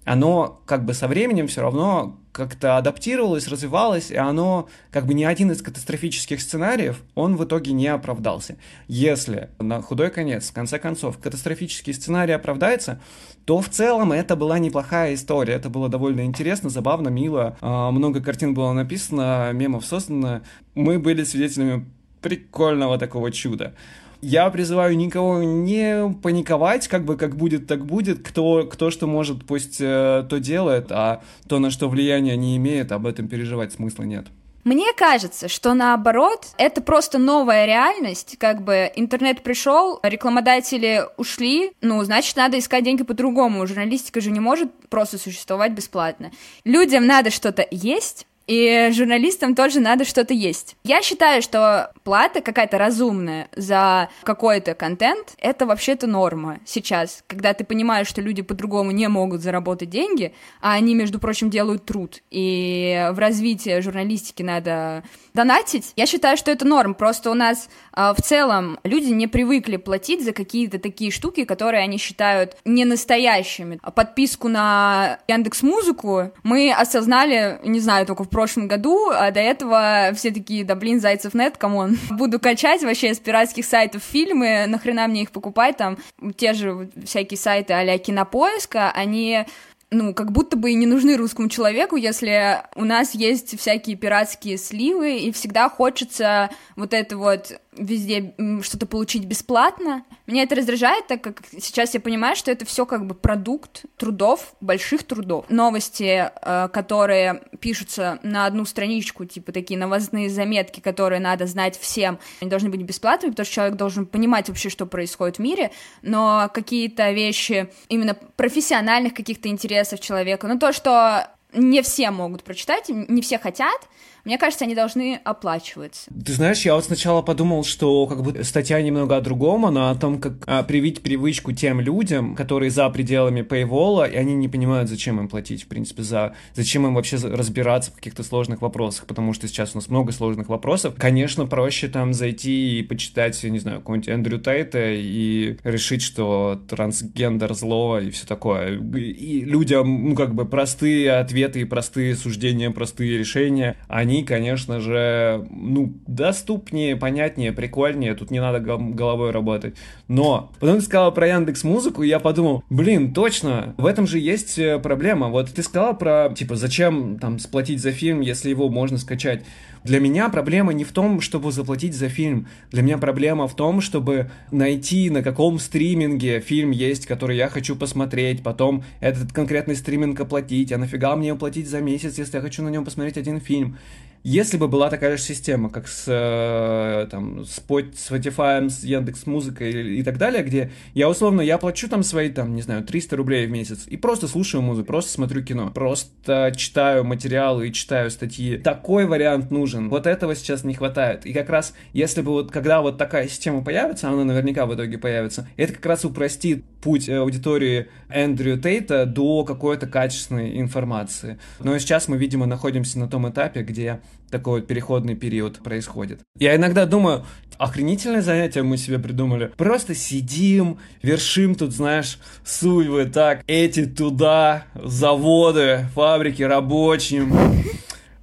оно 0.05 0.61
как 0.65 0.85
бы 0.85 0.93
со 0.93 1.07
временем 1.07 1.47
все 1.47 1.61
равно 1.61 2.19
как-то 2.35 2.75
адаптировалось, 2.75 3.47
развивалось, 3.47 4.11
и 4.11 4.17
оно 4.17 4.67
как 4.91 5.05
бы 5.05 5.13
ни 5.13 5.23
один 5.23 5.51
из 5.51 5.61
катастрофических 5.61 6.41
сценариев, 6.41 7.01
он 7.15 7.37
в 7.37 7.45
итоге 7.45 7.71
не 7.71 7.87
оправдался. 7.87 8.57
Если 8.89 9.49
на 9.57 9.81
худой 9.81 10.09
конец, 10.09 10.49
в 10.49 10.53
конце 10.53 10.77
концов, 10.77 11.17
катастрофический 11.17 11.93
сценарий 11.93 12.33
оправдается, 12.33 12.99
то 13.45 13.61
в 13.61 13.69
целом 13.69 14.11
это 14.11 14.35
была 14.35 14.59
неплохая 14.59 15.13
история, 15.13 15.53
это 15.53 15.69
было 15.69 15.87
довольно 15.87 16.25
интересно, 16.25 16.69
забавно, 16.69 17.07
мило, 17.07 17.57
а, 17.61 17.91
много 17.91 18.21
картин 18.21 18.53
было 18.53 18.73
написано, 18.73 19.51
мемов 19.53 19.85
создано, 19.85 20.41
мы 20.73 20.99
были 20.99 21.23
свидетелями 21.23 21.85
прикольного 22.21 22.97
такого 22.97 23.31
чуда 23.31 23.73
я 24.21 24.49
призываю 24.49 24.97
никого 24.97 25.43
не 25.43 26.13
паниковать, 26.21 26.87
как 26.87 27.05
бы 27.05 27.17
как 27.17 27.35
будет, 27.35 27.67
так 27.67 27.85
будет. 27.85 28.27
Кто, 28.27 28.63
кто 28.63 28.91
что 28.91 29.07
может, 29.07 29.45
пусть 29.45 29.77
э, 29.79 30.25
то 30.29 30.39
делает, 30.39 30.91
а 30.91 31.21
то, 31.47 31.59
на 31.59 31.71
что 31.71 31.89
влияние 31.89 32.37
не 32.37 32.57
имеет, 32.57 32.91
об 32.91 33.07
этом 33.07 33.27
переживать 33.27 33.73
смысла 33.73 34.03
нет. 34.03 34.27
Мне 34.65 34.93
кажется, 34.97 35.47
что 35.47 35.75
наоборот, 35.75 36.47
это 36.57 36.81
просто 36.81 37.19
новая 37.19 37.67
реальность, 37.67 38.35
как 38.39 38.63
бы 38.63 38.91
интернет 38.95 39.43
пришел, 39.43 39.99
рекламодатели 40.01 41.03
ушли, 41.17 41.71
ну, 41.81 42.03
значит, 42.03 42.35
надо 42.35 42.57
искать 42.57 42.83
деньги 42.83 43.03
по-другому, 43.03 43.67
журналистика 43.67 44.21
же 44.21 44.31
не 44.31 44.39
может 44.39 44.73
просто 44.89 45.19
существовать 45.19 45.73
бесплатно. 45.73 46.31
Людям 46.63 47.05
надо 47.05 47.29
что-то 47.29 47.63
есть, 47.69 48.25
и 48.47 48.89
журналистам 48.93 49.55
тоже 49.55 49.79
надо 49.79 50.05
что-то 50.05 50.33
есть. 50.33 50.75
Я 50.83 51.01
считаю, 51.01 51.41
что 51.41 51.91
плата 52.03 52.41
какая-то 52.41 52.77
разумная 52.77 53.49
за 53.55 54.09
какой-то 54.23 54.75
контент— 54.75 55.35
это 55.39 55.65
вообще-то 55.65 56.07
норма 56.07 56.59
сейчас, 56.65 57.23
когда 57.27 57.53
ты 57.53 57.63
понимаешь, 57.63 58.07
что 58.07 58.21
люди 58.21 58.41
по-другому 58.41 58.91
не 58.91 59.07
могут 59.07 59.41
заработать 59.41 59.89
деньги, 59.89 60.33
а 60.61 60.73
они, 60.73 60.95
между 60.95 61.19
прочим, 61.19 61.49
делают 61.49 61.85
труд. 61.85 62.21
И 62.29 63.09
в 63.11 63.19
развитии 63.19 63.79
журналистики 63.79 64.43
надо 64.43 65.03
донатить. 65.35 65.91
Я 65.95 66.07
считаю, 66.07 66.37
что 66.37 66.49
это 66.49 66.65
норм. 66.65 66.95
Просто 66.95 67.29
у 67.29 67.33
нас 67.33 67.69
э, 67.95 68.13
в 68.17 68.21
целом 68.21 68.79
люди 68.83 69.09
не 69.11 69.27
привыкли 69.27 69.77
платить 69.77 70.23
за 70.23 70.31
какие-то 70.31 70.79
такие 70.79 71.11
штуки, 71.11 71.43
которые 71.43 71.83
они 71.83 71.97
считают 71.97 72.57
не 72.65 72.85
настоящими. 72.85 73.79
Подписку 73.93 74.47
на 74.47 75.19
Яндекс 75.27 75.61
Музыку 75.61 76.31
мы 76.43 76.71
осознали, 76.71 77.59
не 77.63 77.79
знаю, 77.79 78.05
только 78.05 78.23
в 78.23 78.29
прошлом 78.29 78.67
году, 78.67 79.09
а 79.09 79.29
до 79.31 79.41
этого 79.41 80.11
все 80.15 80.31
такие, 80.31 80.63
да 80.63 80.75
блин, 80.75 80.99
Зайцев 80.99 81.33
нет, 81.33 81.57
come 81.57 81.80
on. 81.80 81.97
Буду 82.09 82.39
качать 82.39 82.83
вообще 82.83 83.13
с 83.13 83.19
пиратских 83.19 83.65
сайтов 83.65 84.01
фильмы, 84.03 84.65
нахрена 84.67 85.07
мне 85.07 85.23
их 85.23 85.31
покупать, 85.31 85.77
там 85.77 85.97
те 86.37 86.53
же 86.53 86.89
всякие 87.05 87.37
сайты 87.37 87.73
а-ля 87.73 87.97
Кинопоиска, 87.97 88.89
они 88.91 89.45
ну, 89.91 90.13
как 90.13 90.31
будто 90.31 90.57
бы 90.57 90.71
и 90.71 90.75
не 90.75 90.85
нужны 90.85 91.15
русскому 91.15 91.47
человеку, 91.49 91.95
если 91.95 92.63
у 92.75 92.83
нас 92.83 93.13
есть 93.13 93.57
всякие 93.59 93.95
пиратские 93.95 94.57
сливы, 94.57 95.19
и 95.19 95.31
всегда 95.31 95.69
хочется 95.69 96.49
вот 96.75 96.93
это 96.93 97.17
вот 97.17 97.59
везде 97.77 98.33
что-то 98.61 98.85
получить 98.85 99.25
бесплатно. 99.25 100.03
Меня 100.27 100.43
это 100.43 100.55
раздражает, 100.55 101.07
так 101.07 101.21
как 101.21 101.41
сейчас 101.59 101.93
я 101.93 101.99
понимаю, 101.99 102.35
что 102.35 102.51
это 102.51 102.65
все 102.65 102.85
как 102.85 103.05
бы 103.05 103.13
продукт 103.13 103.85
трудов, 103.97 104.55
больших 104.61 105.03
трудов. 105.03 105.45
Новости, 105.49 106.29
э, 106.29 106.69
которые 106.69 107.43
пишутся 107.59 108.19
на 108.23 108.45
одну 108.45 108.65
страничку, 108.65 109.25
типа 109.25 109.51
такие 109.51 109.79
новостные 109.79 110.29
заметки, 110.29 110.79
которые 110.79 111.19
надо 111.19 111.45
знать 111.47 111.77
всем, 111.77 112.19
они 112.41 112.49
должны 112.49 112.69
быть 112.69 112.81
бесплатными, 112.81 113.31
потому 113.31 113.45
что 113.45 113.55
человек 113.55 113.75
должен 113.75 114.05
понимать 114.05 114.47
вообще, 114.47 114.69
что 114.69 114.85
происходит 114.85 115.37
в 115.37 115.39
мире, 115.39 115.71
но 116.01 116.49
какие-то 116.53 117.11
вещи 117.11 117.69
именно 117.89 118.13
профессиональных 118.13 119.13
каких-то 119.13 119.49
интересов 119.75 119.99
человека, 119.99 120.47
ну 120.47 120.57
то, 120.57 120.71
что 120.71 121.27
не 121.53 121.81
все 121.81 122.11
могут 122.11 122.43
прочитать, 122.43 122.85
не 122.89 123.21
все 123.21 123.37
хотят, 123.37 123.79
мне 124.25 124.39
кажется, 124.39 124.65
они 124.65 124.73
должны 124.73 125.21
оплачиваться. 125.23 126.11
Ты 126.25 126.33
знаешь, 126.33 126.63
я 126.63 126.73
вот 126.73 126.85
сначала 126.85 127.21
подумал, 127.21 127.63
что 127.63 128.07
как 128.07 128.23
бы 128.23 128.43
статья 128.43 128.81
немного 128.81 129.15
о 129.15 129.21
другом, 129.21 129.67
она 129.67 129.91
о 129.91 129.95
том, 129.95 130.19
как 130.19 130.33
а, 130.47 130.63
привить 130.63 131.03
привычку 131.03 131.51
тем 131.51 131.79
людям, 131.79 132.35
которые 132.35 132.71
за 132.71 132.89
пределами 132.89 133.41
Paywall, 133.41 134.11
и 134.11 134.15
они 134.15 134.33
не 134.33 134.49
понимают, 134.49 134.89
зачем 134.89 135.19
им 135.19 135.27
платить, 135.27 135.63
в 135.63 135.67
принципе, 135.67 136.01
за 136.01 136.33
зачем 136.53 136.87
им 136.87 136.95
вообще 136.95 137.17
разбираться 137.17 137.91
в 137.91 137.95
каких-то 137.95 138.23
сложных 138.23 138.61
вопросах, 138.61 139.05
потому 139.05 139.33
что 139.33 139.47
сейчас 139.47 139.73
у 139.73 139.77
нас 139.77 139.89
много 139.89 140.11
сложных 140.11 140.49
вопросов. 140.49 140.95
Конечно, 140.97 141.45
проще 141.45 141.87
там 141.87 142.13
зайти 142.13 142.79
и 142.79 142.83
почитать, 142.83 143.41
я 143.43 143.51
не 143.51 143.59
знаю, 143.59 143.79
какого-нибудь 143.79 144.09
Эндрю 144.09 144.39
Тейта 144.39 144.91
и 144.91 145.57
решить, 145.63 146.01
что 146.01 146.59
трансгендер 146.67 147.53
зло 147.53 147.99
и 147.99 148.09
все 148.09 148.25
такое. 148.25 148.79
И 148.79 149.41
людям, 149.41 150.09
ну, 150.09 150.15
как 150.15 150.33
бы 150.33 150.45
простые 150.45 151.11
ответы 151.11 151.61
и 151.61 151.65
простые 151.65 152.15
суждения, 152.15 152.71
простые 152.71 153.19
решения, 153.19 153.77
они 153.87 154.14
они, 154.15 154.23
конечно 154.23 154.79
же, 154.79 155.45
ну, 155.51 155.93
доступнее, 156.07 156.95
понятнее, 156.95 157.51
прикольнее, 157.51 158.15
тут 158.15 158.31
не 158.31 158.39
надо 158.39 158.59
головой 158.59 159.31
работать. 159.31 159.75
Но 160.07 160.51
потом 160.59 160.77
ты 160.77 160.85
сказала 160.85 161.11
про 161.11 161.27
Яндекс 161.27 161.63
Музыку, 161.63 162.03
и 162.03 162.07
я 162.07 162.19
подумал, 162.19 162.63
блин, 162.69 163.13
точно, 163.13 163.75
в 163.77 163.85
этом 163.85 164.07
же 164.07 164.19
есть 164.19 164.57
э, 164.57 164.79
проблема. 164.79 165.27
Вот 165.29 165.49
ты 165.49 165.63
сказала 165.63 165.93
про, 165.93 166.33
типа, 166.35 166.55
зачем 166.55 167.19
там 167.19 167.39
сплатить 167.39 167.81
за 167.81 167.91
фильм, 167.91 168.21
если 168.21 168.49
его 168.49 168.69
можно 168.69 168.97
скачать. 168.97 169.43
Для 169.85 169.99
меня 169.99 170.29
проблема 170.29 170.73
не 170.73 170.83
в 170.83 170.91
том, 170.91 171.21
чтобы 171.21 171.51
заплатить 171.51 171.93
за 171.93 172.09
фильм. 172.09 172.47
Для 172.71 172.81
меня 172.81 172.97
проблема 172.97 173.47
в 173.47 173.55
том, 173.55 173.81
чтобы 173.81 174.31
найти, 174.49 175.11
на 175.11 175.21
каком 175.21 175.59
стриминге 175.59 176.39
фильм 176.39 176.71
есть, 176.71 177.05
который 177.05 177.37
я 177.37 177.49
хочу 177.49 177.75
посмотреть, 177.75 178.41
потом 178.41 178.83
этот 178.99 179.31
конкретный 179.31 179.75
стриминг 179.75 180.19
оплатить, 180.19 180.71
а 180.71 180.79
нафига 180.79 181.15
мне 181.15 181.33
оплатить 181.33 181.69
за 181.69 181.81
месяц, 181.81 182.17
если 182.17 182.37
я 182.37 182.41
хочу 182.41 182.63
на 182.63 182.69
нем 182.69 182.83
посмотреть 182.83 183.17
один 183.17 183.39
фильм. 183.39 183.77
Если 184.27 184.57
бы 184.57 184.67
была 184.67 184.89
такая 184.89 185.17
же 185.17 185.21
система, 185.21 185.69
как 185.69 185.87
с, 185.87 186.05
э, 186.07 187.05
там, 187.11 187.45
с 187.45 187.59
Spotify, 187.59 188.67
с 188.67 188.83
Яндекс 188.83 189.27
Музыкой 189.27 189.99
и, 189.99 190.01
так 190.01 190.17
далее, 190.17 190.41
где 190.41 190.71
я 190.95 191.07
условно, 191.07 191.41
я 191.41 191.59
плачу 191.59 191.87
там 191.87 192.01
свои, 192.01 192.29
там, 192.29 192.55
не 192.55 192.63
знаю, 192.63 192.83
300 192.83 193.17
рублей 193.17 193.45
в 193.45 193.51
месяц 193.51 193.85
и 193.85 193.97
просто 193.97 194.27
слушаю 194.27 194.63
музыку, 194.63 194.87
просто 194.87 195.11
смотрю 195.11 195.43
кино, 195.43 195.69
просто 195.69 196.51
читаю 196.57 197.03
материалы 197.03 197.67
и 197.67 197.71
читаю 197.71 198.09
статьи. 198.09 198.57
Такой 198.57 199.05
вариант 199.05 199.51
нужен. 199.51 199.89
Вот 199.89 200.07
этого 200.07 200.33
сейчас 200.33 200.63
не 200.63 200.73
хватает. 200.73 201.27
И 201.27 201.31
как 201.31 201.51
раз, 201.51 201.75
если 201.93 202.23
бы 202.23 202.31
вот, 202.31 202.49
когда 202.49 202.81
вот 202.81 202.97
такая 202.97 203.27
система 203.27 203.63
появится, 203.63 204.09
она 204.09 204.23
наверняка 204.23 204.65
в 204.65 204.73
итоге 204.73 204.97
появится, 204.97 205.47
это 205.55 205.73
как 205.73 205.85
раз 205.85 206.03
упростит 206.03 206.65
путь 206.81 207.07
аудитории 207.09 207.89
Эндрю 208.09 208.59
Тейта 208.59 209.05
до 209.05 209.43
какой-то 209.43 209.85
качественной 209.85 210.59
информации. 210.59 211.37
Но 211.59 211.77
сейчас 211.77 212.07
мы, 212.07 212.17
видимо, 212.17 212.47
находимся 212.47 212.97
на 212.97 213.07
том 213.07 213.29
этапе, 213.29 213.61
где 213.61 214.01
такой 214.37 214.59
вот 214.59 214.67
переходный 214.67 215.15
период 215.15 215.59
происходит. 215.59 216.19
Я 216.37 216.57
иногда 216.57 216.85
думаю, 216.85 217.25
охренительное 217.57 218.21
занятие 218.21 218.63
мы 218.63 218.77
себе 218.77 218.99
придумали. 218.99 219.51
Просто 219.55 219.95
сидим, 219.95 220.77
вершим 221.01 221.55
тут, 221.55 221.71
знаешь, 221.71 222.19
суйвы 222.43 223.05
так, 223.05 223.43
эти 223.47 223.85
туда, 223.85 224.65
заводы, 224.75 225.85
фабрики 225.93 226.43
рабочим. 226.43 227.33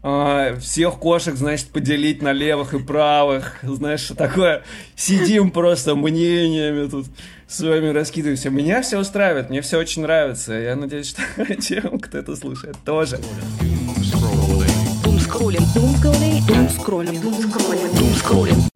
А, 0.04 0.56
всех 0.56 0.98
кошек, 0.98 1.34
значит, 1.34 1.68
поделить 1.68 2.20
на 2.20 2.32
левых 2.32 2.74
и 2.74 2.78
правых. 2.78 3.58
Знаешь, 3.62 4.08
такое? 4.14 4.64
Сидим 4.96 5.50
просто 5.50 5.94
мнениями 5.94 6.88
тут 6.88 7.06
с 7.46 7.60
вами 7.60 7.88
раскидываемся. 7.88 8.50
Меня 8.50 8.82
все 8.82 8.98
устраивает, 8.98 9.48
мне 9.48 9.62
все 9.62 9.78
очень 9.78 10.02
нравится. 10.02 10.52
Я 10.52 10.76
надеюсь, 10.76 11.08
что 11.08 11.54
тем, 11.56 11.98
кто 12.00 12.18
это 12.18 12.36
слушает, 12.36 12.76
тоже. 12.84 13.18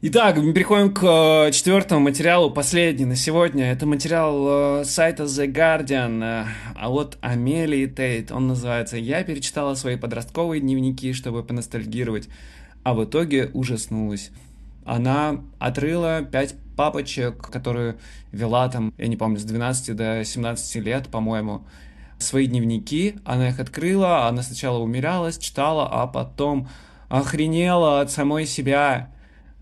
Итак, 0.00 0.38
мы 0.38 0.54
переходим 0.54 0.94
к 0.94 1.02
э, 1.04 1.52
четвертому 1.52 2.00
материалу, 2.00 2.50
последний 2.50 3.04
на 3.04 3.14
сегодня. 3.14 3.72
Это 3.72 3.84
материал 3.84 4.80
э, 4.80 4.84
сайта 4.86 5.24
The 5.24 5.52
Guardian 5.52 6.24
э, 6.24 6.46
а 6.74 6.88
вот 6.88 7.18
Амелии 7.20 7.86
Тейт. 7.86 8.32
Он 8.32 8.46
называется 8.46 8.96
«Я 8.96 9.22
перечитала 9.22 9.74
свои 9.74 9.96
подростковые 9.96 10.62
дневники, 10.62 11.12
чтобы 11.12 11.42
поностальгировать, 11.42 12.30
а 12.84 12.94
в 12.94 13.04
итоге 13.04 13.50
ужаснулась». 13.52 14.30
Она 14.86 15.42
отрыла 15.58 16.22
пять 16.22 16.54
папочек, 16.74 17.36
которые 17.50 17.96
вела 18.32 18.66
там, 18.70 18.94
я 18.96 19.08
не 19.08 19.16
помню, 19.16 19.38
с 19.38 19.44
12 19.44 19.94
до 19.94 20.24
17 20.24 20.76
лет, 20.76 21.08
по-моему, 21.08 21.66
свои 22.18 22.46
дневники, 22.46 23.16
она 23.24 23.48
их 23.48 23.60
открыла, 23.60 24.26
она 24.26 24.42
сначала 24.42 24.78
умиралась, 24.78 25.38
читала, 25.38 25.88
а 25.90 26.06
потом 26.06 26.68
охренела 27.08 28.00
от 28.00 28.10
самой 28.10 28.46
себя. 28.46 29.12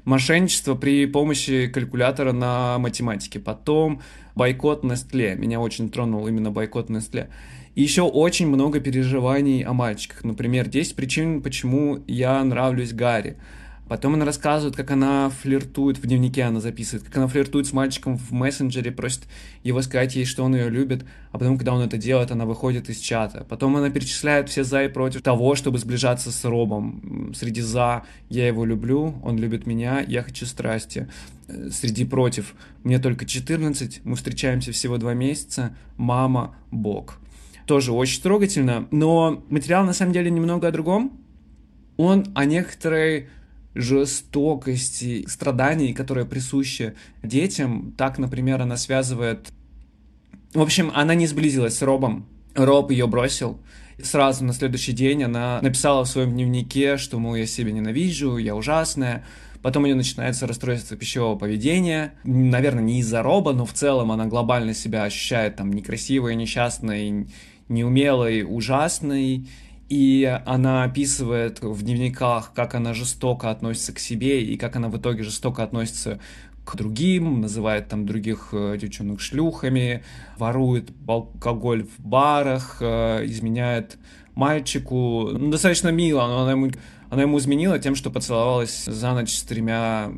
Мошенничество 0.04 0.74
при 0.74 1.06
помощи 1.06 1.66
калькулятора 1.66 2.32
на 2.32 2.78
математике. 2.78 3.40
Потом 3.40 4.02
бойкот 4.34 4.84
Нестле. 4.84 5.34
Меня 5.34 5.60
очень 5.60 5.88
тронул 5.88 6.26
именно 6.28 6.50
бойкот 6.50 6.90
Нестле. 6.90 7.30
И 7.74 7.82
еще 7.82 8.02
очень 8.02 8.46
много 8.46 8.80
переживаний 8.80 9.62
о 9.62 9.72
мальчиках. 9.72 10.22
Например, 10.22 10.68
10 10.68 10.94
причин, 10.94 11.42
почему 11.42 12.04
я 12.06 12.44
нравлюсь 12.44 12.92
Гарри. 12.92 13.38
Потом 13.88 14.14
она 14.14 14.24
рассказывает, 14.24 14.76
как 14.76 14.90
она 14.90 15.30
флиртует, 15.30 15.98
в 15.98 16.06
дневнике 16.06 16.42
она 16.44 16.60
записывает, 16.60 17.04
как 17.04 17.16
она 17.18 17.28
флиртует 17.28 17.66
с 17.66 17.72
мальчиком 17.72 18.16
в 18.16 18.32
мессенджере, 18.32 18.90
просит 18.90 19.24
его 19.62 19.82
сказать 19.82 20.16
ей, 20.16 20.24
что 20.24 20.42
он 20.42 20.54
ее 20.54 20.70
любит, 20.70 21.04
а 21.32 21.38
потом, 21.38 21.58
когда 21.58 21.74
он 21.74 21.82
это 21.82 21.98
делает, 21.98 22.30
она 22.30 22.46
выходит 22.46 22.88
из 22.88 22.98
чата. 22.98 23.44
Потом 23.48 23.76
она 23.76 23.90
перечисляет 23.90 24.48
все 24.48 24.64
за 24.64 24.84
и 24.84 24.88
против 24.88 25.20
того, 25.22 25.54
чтобы 25.54 25.78
сближаться 25.78 26.32
с 26.32 26.44
Робом. 26.44 27.34
Среди 27.34 27.60
за 27.60 28.04
«я 28.30 28.46
его 28.46 28.64
люблю», 28.64 29.16
«он 29.22 29.38
любит 29.38 29.66
меня», 29.66 30.00
«я 30.00 30.22
хочу 30.22 30.46
страсти». 30.46 31.08
Среди 31.70 32.06
против 32.06 32.54
«мне 32.84 32.98
только 32.98 33.26
14», 33.26 34.00
«мы 34.04 34.16
встречаемся 34.16 34.72
всего 34.72 34.96
два 34.96 35.12
месяца», 35.12 35.76
«мама», 35.98 36.56
«бог». 36.70 37.18
Тоже 37.66 37.92
очень 37.92 38.22
трогательно, 38.22 38.88
но 38.90 39.42
материал 39.48 39.84
на 39.84 39.92
самом 39.92 40.12
деле 40.12 40.30
немного 40.30 40.68
о 40.68 40.70
другом. 40.70 41.20
Он 41.96 42.26
о 42.34 42.44
некоторой 42.44 43.28
жестокости, 43.74 45.24
страданий, 45.28 45.92
которые 45.92 46.26
присущи 46.26 46.94
детям. 47.22 47.94
Так, 47.96 48.18
например, 48.18 48.62
она 48.62 48.76
связывает... 48.76 49.48
В 50.52 50.60
общем, 50.60 50.92
она 50.94 51.14
не 51.14 51.26
сблизилась 51.26 51.76
с 51.76 51.82
Робом. 51.82 52.26
Роб 52.54 52.90
ее 52.90 53.06
бросил. 53.06 53.58
Сразу 54.02 54.44
на 54.44 54.52
следующий 54.52 54.92
день 54.92 55.24
она 55.24 55.60
написала 55.62 56.04
в 56.04 56.08
своем 56.08 56.32
дневнике, 56.32 56.96
что, 56.96 57.18
мол, 57.18 57.34
я 57.34 57.46
себя 57.46 57.72
ненавижу, 57.72 58.36
я 58.36 58.54
ужасная. 58.54 59.24
Потом 59.62 59.84
у 59.84 59.86
нее 59.86 59.96
начинается 59.96 60.46
расстройство 60.46 60.96
пищевого 60.96 61.36
поведения. 61.38 62.14
Наверное, 62.24 62.82
не 62.84 63.00
из-за 63.00 63.22
Роба, 63.22 63.52
но 63.52 63.64
в 63.64 63.72
целом 63.72 64.12
она 64.12 64.26
глобально 64.26 64.74
себя 64.74 65.04
ощущает 65.04 65.56
там 65.56 65.72
некрасивой, 65.72 66.34
несчастной, 66.36 67.28
неумелой, 67.68 68.44
ужасной 68.46 69.48
и 69.88 70.40
она 70.46 70.84
описывает 70.84 71.60
в 71.62 71.82
дневниках, 71.82 72.52
как 72.54 72.74
она 72.74 72.94
жестоко 72.94 73.50
относится 73.50 73.92
к 73.92 73.98
себе 73.98 74.42
и 74.42 74.56
как 74.56 74.76
она 74.76 74.88
в 74.88 74.96
итоге 74.98 75.22
жестоко 75.22 75.62
относится 75.62 76.20
к 76.64 76.76
другим, 76.76 77.42
называет 77.42 77.88
там 77.88 78.06
других 78.06 78.48
э, 78.52 78.78
девчонок 78.80 79.20
шлюхами, 79.20 80.02
ворует 80.38 80.90
алкоголь 81.06 81.84
в 81.84 82.00
барах, 82.00 82.78
э, 82.80 83.26
изменяет 83.26 83.98
мальчику. 84.34 85.28
Ну, 85.32 85.50
достаточно 85.50 85.90
мило, 85.90 86.26
но 86.26 86.42
она 86.42 86.52
ему, 86.52 86.70
она 87.10 87.22
ему 87.22 87.38
изменила 87.38 87.78
тем, 87.78 87.94
что 87.94 88.10
поцеловалась 88.10 88.84
за 88.86 89.12
ночь 89.12 89.34
с 89.34 89.42
тремя 89.42 90.10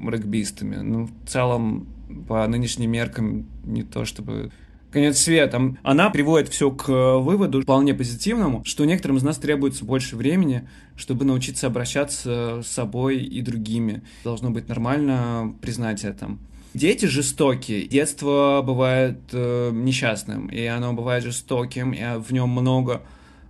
регбистами. 0.00 0.76
Ну, 0.76 1.06
в 1.06 1.28
целом, 1.28 1.88
по 2.28 2.46
нынешним 2.46 2.92
меркам, 2.92 3.48
не 3.64 3.82
то 3.82 4.04
чтобы 4.04 4.52
конец 4.90 5.18
света. 5.18 5.74
Она 5.82 6.10
приводит 6.10 6.48
все 6.48 6.70
к 6.70 6.88
э, 6.88 7.18
выводу, 7.18 7.62
вполне 7.62 7.94
позитивному, 7.94 8.62
что 8.64 8.84
некоторым 8.84 9.16
из 9.16 9.22
нас 9.22 9.38
требуется 9.38 9.84
больше 9.84 10.16
времени, 10.16 10.68
чтобы 10.96 11.24
научиться 11.24 11.66
обращаться 11.66 12.62
с 12.62 12.68
собой 12.68 13.18
и 13.18 13.40
другими. 13.42 14.02
Должно 14.24 14.50
быть 14.50 14.68
нормально 14.68 15.54
признать 15.60 16.04
это. 16.04 16.36
Дети 16.72 17.06
жестокие, 17.06 17.86
детство 17.86 18.62
бывает 18.64 19.18
э, 19.32 19.70
несчастным, 19.72 20.46
и 20.46 20.64
оно 20.66 20.92
бывает 20.92 21.24
жестоким, 21.24 21.90
и 21.90 22.00
в 22.20 22.32
нем 22.32 22.50
много, 22.50 23.02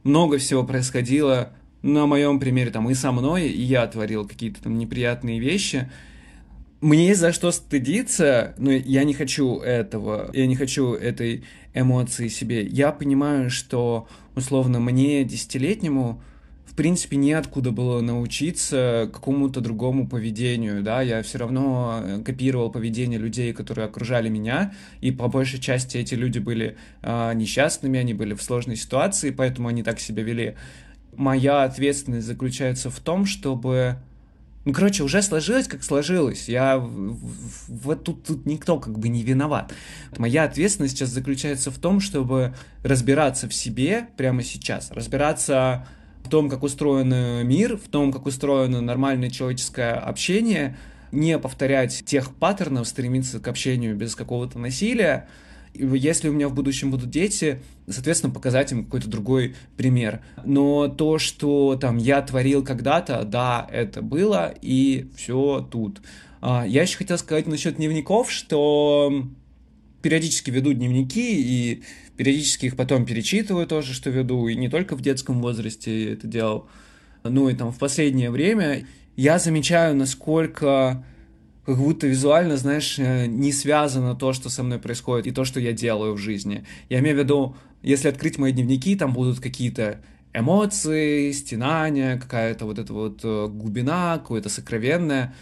много 0.04 0.38
всего 0.38 0.64
происходило. 0.64 1.52
На 1.82 2.06
моем 2.06 2.40
примере 2.40 2.70
там 2.70 2.88
и 2.90 2.94
со 2.94 3.10
мной, 3.10 3.48
и 3.48 3.62
я 3.62 3.86
творил 3.86 4.26
какие-то 4.26 4.62
там 4.62 4.78
неприятные 4.78 5.38
вещи. 5.38 5.90
Мне 6.80 7.08
есть 7.08 7.20
за 7.20 7.32
что 7.32 7.50
стыдиться, 7.50 8.54
но 8.56 8.72
я 8.72 9.04
не 9.04 9.12
хочу 9.12 9.58
этого, 9.58 10.30
я 10.32 10.46
не 10.46 10.56
хочу 10.56 10.94
этой 10.94 11.44
эмоции 11.74 12.28
себе. 12.28 12.66
Я 12.66 12.90
понимаю, 12.90 13.50
что, 13.50 14.08
условно, 14.34 14.80
мне, 14.80 15.22
десятилетнему, 15.24 16.22
в 16.64 16.74
принципе, 16.74 17.18
неоткуда 17.18 17.70
было 17.70 18.00
научиться 18.00 19.10
какому-то 19.12 19.60
другому 19.60 20.08
поведению, 20.08 20.82
да, 20.82 21.02
я 21.02 21.22
все 21.22 21.36
равно 21.36 22.00
э, 22.02 22.22
копировал 22.24 22.70
поведение 22.70 23.18
людей, 23.18 23.52
которые 23.52 23.84
окружали 23.84 24.30
меня, 24.30 24.72
и 25.02 25.10
по 25.10 25.28
большей 25.28 25.60
части 25.60 25.98
эти 25.98 26.14
люди 26.14 26.38
были 26.38 26.78
э, 27.02 27.34
несчастными, 27.34 27.98
они 27.98 28.14
были 28.14 28.32
в 28.32 28.42
сложной 28.42 28.76
ситуации, 28.76 29.30
поэтому 29.30 29.68
они 29.68 29.82
так 29.82 30.00
себя 30.00 30.22
вели. 30.22 30.54
Моя 31.14 31.64
ответственность 31.64 32.26
заключается 32.26 32.88
в 32.88 33.00
том, 33.00 33.26
чтобы 33.26 33.98
ну, 34.66 34.74
короче, 34.74 35.02
уже 35.02 35.22
сложилось, 35.22 35.66
как 35.66 35.82
сложилось. 35.82 36.48
Я 36.48 36.76
вот 36.78 38.04
тут, 38.04 38.24
тут 38.24 38.44
никто 38.44 38.78
как 38.78 38.98
бы 38.98 39.08
не 39.08 39.22
виноват. 39.22 39.72
Моя 40.18 40.44
ответственность 40.44 40.96
сейчас 40.96 41.08
заключается 41.08 41.70
в 41.70 41.78
том, 41.78 42.00
чтобы 42.00 42.54
разбираться 42.82 43.48
в 43.48 43.54
себе 43.54 44.08
прямо 44.18 44.42
сейчас, 44.42 44.90
разбираться 44.90 45.86
в 46.24 46.28
том, 46.28 46.50
как 46.50 46.62
устроен 46.62 47.46
мир, 47.46 47.78
в 47.78 47.88
том, 47.88 48.12
как 48.12 48.26
устроено 48.26 48.82
нормальное 48.82 49.30
человеческое 49.30 49.94
общение, 49.94 50.76
не 51.10 51.38
повторять 51.38 52.04
тех 52.04 52.34
паттернов, 52.34 52.86
стремиться 52.86 53.40
к 53.40 53.48
общению 53.48 53.96
без 53.96 54.14
какого-то 54.14 54.58
насилия. 54.58 55.26
Если 55.74 56.28
у 56.28 56.32
меня 56.32 56.48
в 56.48 56.54
будущем 56.54 56.90
будут 56.90 57.10
дети, 57.10 57.62
соответственно, 57.88 58.32
показать 58.32 58.72
им 58.72 58.84
какой-то 58.84 59.08
другой 59.08 59.54
пример. 59.76 60.20
Но 60.44 60.88
то, 60.88 61.18
что 61.18 61.76
там 61.76 61.96
я 61.96 62.20
творил 62.22 62.64
когда-то, 62.64 63.24
да, 63.24 63.66
это 63.70 64.02
было, 64.02 64.54
и 64.60 65.08
все 65.16 65.66
тут. 65.70 66.00
А, 66.40 66.64
я 66.66 66.82
еще 66.82 66.96
хотел 66.96 67.18
сказать 67.18 67.46
насчет 67.46 67.76
дневников, 67.76 68.30
что 68.30 69.26
периодически 70.02 70.50
веду 70.50 70.72
дневники, 70.72 71.40
и 71.40 71.82
периодически 72.16 72.66
их 72.66 72.76
потом 72.76 73.04
перечитываю 73.04 73.66
тоже, 73.66 73.94
что 73.94 74.10
веду, 74.10 74.48
и 74.48 74.54
не 74.54 74.68
только 74.68 74.96
в 74.96 75.02
детском 75.02 75.40
возрасте 75.40 76.14
это 76.14 76.26
делал, 76.26 76.68
ну 77.22 77.48
и 77.48 77.54
там 77.54 77.72
в 77.72 77.78
последнее 77.78 78.30
время, 78.30 78.86
я 79.16 79.38
замечаю, 79.38 79.94
насколько 79.96 81.04
как 81.70 81.78
будто 81.78 82.06
визуально, 82.06 82.56
знаешь, 82.56 82.98
э, 82.98 83.26
не 83.26 83.52
связано 83.52 84.14
то, 84.14 84.32
что 84.32 84.50
со 84.50 84.62
мной 84.62 84.78
происходит, 84.78 85.26
и 85.26 85.30
то, 85.30 85.44
что 85.44 85.60
я 85.60 85.72
делаю 85.72 86.14
в 86.14 86.18
жизни. 86.18 86.64
Я 86.88 86.98
имею 86.98 87.16
в 87.16 87.18
виду, 87.20 87.56
если 87.82 88.08
открыть 88.08 88.38
мои 88.38 88.52
дневники, 88.52 88.96
там 88.96 89.12
будут 89.12 89.40
какие-то 89.40 90.00
эмоции, 90.32 91.30
стенания, 91.32 92.18
какая-то 92.18 92.64
вот 92.66 92.78
эта 92.78 92.92
вот 92.92 93.20
э, 93.22 93.48
глубина, 93.48 94.18
какое-то 94.18 94.48
сокровенное. 94.48 95.34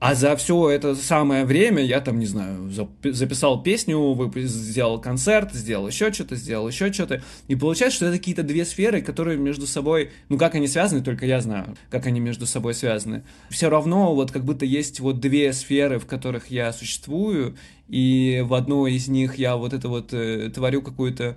А 0.00 0.14
за 0.14 0.36
все 0.36 0.70
это 0.70 0.94
самое 0.94 1.44
время 1.44 1.84
я 1.84 2.00
там, 2.00 2.20
не 2.20 2.26
знаю, 2.26 2.70
записал 3.02 3.64
песню, 3.64 4.30
сделал 4.36 5.00
концерт, 5.00 5.52
сделал 5.52 5.88
еще 5.88 6.12
что-то, 6.12 6.36
сделал 6.36 6.68
еще 6.68 6.92
что-то. 6.92 7.20
И 7.48 7.56
получается, 7.56 7.96
что 7.96 8.06
это 8.06 8.18
какие-то 8.18 8.44
две 8.44 8.64
сферы, 8.64 9.02
которые 9.02 9.38
между 9.38 9.66
собой, 9.66 10.12
ну 10.28 10.38
как 10.38 10.54
они 10.54 10.68
связаны, 10.68 11.02
только 11.02 11.26
я 11.26 11.40
знаю, 11.40 11.76
как 11.90 12.06
они 12.06 12.20
между 12.20 12.46
собой 12.46 12.74
связаны. 12.74 13.24
Все 13.50 13.68
равно 13.68 14.14
вот 14.14 14.30
как 14.30 14.44
будто 14.44 14.64
есть 14.64 15.00
вот 15.00 15.18
две 15.18 15.52
сферы, 15.52 15.98
в 15.98 16.06
которых 16.06 16.48
я 16.48 16.72
существую, 16.72 17.56
и 17.88 18.44
в 18.46 18.54
одной 18.54 18.94
из 18.94 19.08
них 19.08 19.34
я 19.36 19.56
вот 19.56 19.72
это 19.72 19.88
вот 19.88 20.12
э, 20.12 20.48
творю 20.54 20.80
какую-то, 20.80 21.36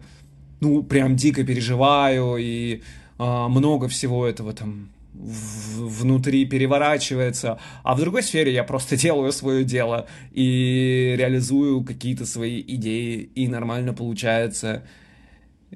ну 0.60 0.84
прям 0.84 1.16
дико 1.16 1.44
переживаю, 1.44 2.38
и 2.38 2.84
э, 3.18 3.48
много 3.48 3.88
всего 3.88 4.28
этого 4.28 4.54
там 4.54 4.90
внутри 5.14 6.46
переворачивается, 6.46 7.60
а 7.84 7.96
в 7.96 8.00
другой 8.00 8.24
сфере 8.24 8.54
я 8.54 8.64
просто 8.64 8.98
делаю 8.98 9.32
свое 9.32 9.64
дело 9.64 10.08
и 10.32 11.16
реализую 11.18 11.84
какие-то 11.84 12.26
свои 12.26 12.62
идеи, 12.62 13.30
и 13.36 13.48
нормально 13.48 13.94
получается. 13.94 14.84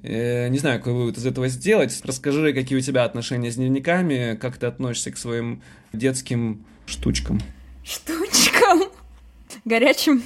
Э, 0.02 0.50
не 0.50 0.58
знаю, 0.58 0.80
какой 0.80 0.94
вывод 0.94 1.18
из 1.18 1.26
этого 1.26 1.48
сделать. 1.48 2.02
Расскажи, 2.04 2.54
какие 2.54 2.78
у 2.78 2.82
тебя 2.82 3.04
отношения 3.04 3.52
с 3.52 3.56
дневниками, 3.56 4.38
как 4.40 4.58
ты 4.58 4.66
относишься 4.66 5.12
к 5.12 5.18
своим 5.18 5.62
детским 5.94 6.66
штучкам. 6.86 7.40
Штучкам? 7.84 8.84
Горячим? 9.66 10.24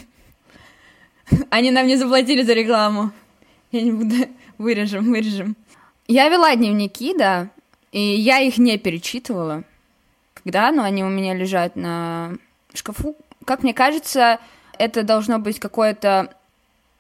Они 1.50 1.72
нам 1.72 1.88
не 1.88 1.98
заплатили 1.98 2.44
за 2.44 2.54
рекламу. 2.54 3.12
Я 3.72 3.82
не 3.82 3.92
буду... 3.92 4.16
Вырежем, 4.58 5.10
вырежем. 5.12 5.56
Я 6.08 6.28
вела 6.28 6.54
дневники, 6.54 7.16
да, 7.18 7.50
и 7.92 8.00
я 8.00 8.40
их 8.40 8.58
не 8.58 8.78
перечитывала. 8.78 9.64
Когда, 10.34 10.72
но 10.72 10.84
они 10.84 11.04
у 11.04 11.10
меня 11.10 11.34
лежат 11.34 11.76
на 11.76 12.38
шкафу. 12.74 13.16
Как 13.46 13.64
мне 13.64 13.74
кажется, 13.74 14.40
это 14.78 15.04
должно 15.04 15.40
быть 15.40 15.60
какое-то 15.60 16.34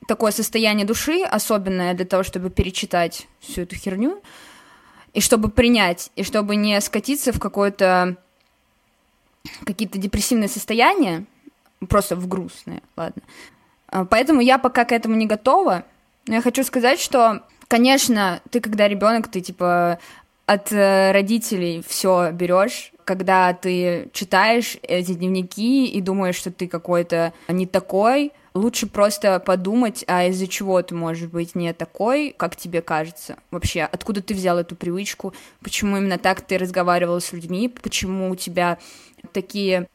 такое 0.07 0.31
состояние 0.31 0.85
души 0.85 1.23
особенное 1.23 1.93
для 1.93 2.05
того, 2.05 2.23
чтобы 2.23 2.49
перечитать 2.49 3.27
всю 3.39 3.61
эту 3.61 3.75
херню, 3.75 4.21
и 5.13 5.21
чтобы 5.21 5.49
принять, 5.49 6.11
и 6.15 6.23
чтобы 6.23 6.55
не 6.55 6.79
скатиться 6.81 7.31
в 7.31 7.39
какое-то 7.39 8.17
какие-то 9.65 9.97
депрессивные 9.97 10.49
состояния, 10.49 11.25
просто 11.87 12.15
в 12.15 12.27
грустные, 12.27 12.81
ладно. 12.95 13.21
А, 13.87 14.05
поэтому 14.05 14.41
я 14.41 14.57
пока 14.57 14.85
к 14.85 14.91
этому 14.91 15.15
не 15.15 15.25
готова. 15.25 15.85
Но 16.27 16.35
я 16.35 16.41
хочу 16.41 16.63
сказать, 16.63 16.99
что, 16.99 17.43
конечно, 17.67 18.41
ты 18.51 18.59
когда 18.59 18.87
ребенок, 18.87 19.29
ты 19.29 19.41
типа 19.41 19.99
от 20.49 20.71
э, 20.71 21.11
родителей 21.11 21.83
все 21.87 22.31
берешь, 22.31 22.91
когда 23.05 23.53
ты 23.53 24.09
читаешь 24.13 24.77
эти 24.81 25.13
дневники 25.13 25.85
и 25.85 26.01
думаешь, 26.01 26.37
что 26.37 26.49
ты 26.49 26.67
какой-то 26.67 27.33
не 27.49 27.67
такой, 27.67 28.31
лучше 28.55 28.87
просто 28.87 29.39
подумать, 29.39 30.03
а 30.07 30.25
из-за 30.25 30.47
чего 30.47 30.81
ты 30.81 30.95
можешь 30.95 31.29
быть 31.29 31.53
не 31.53 31.71
такой, 31.73 32.33
как 32.35 32.55
тебе 32.55 32.81
кажется. 32.81 33.37
Вообще, 33.51 33.83
откуда 33.83 34.23
ты 34.23 34.33
взял 34.33 34.57
эту 34.57 34.75
привычку, 34.75 35.35
почему 35.61 35.97
именно 35.97 36.17
так 36.17 36.41
ты 36.41 36.57
разговаривал 36.57 37.21
с 37.21 37.31
людьми, 37.31 37.69
почему 37.69 38.31
у 38.31 38.35
тебя 38.35 38.79
такие 39.33 39.87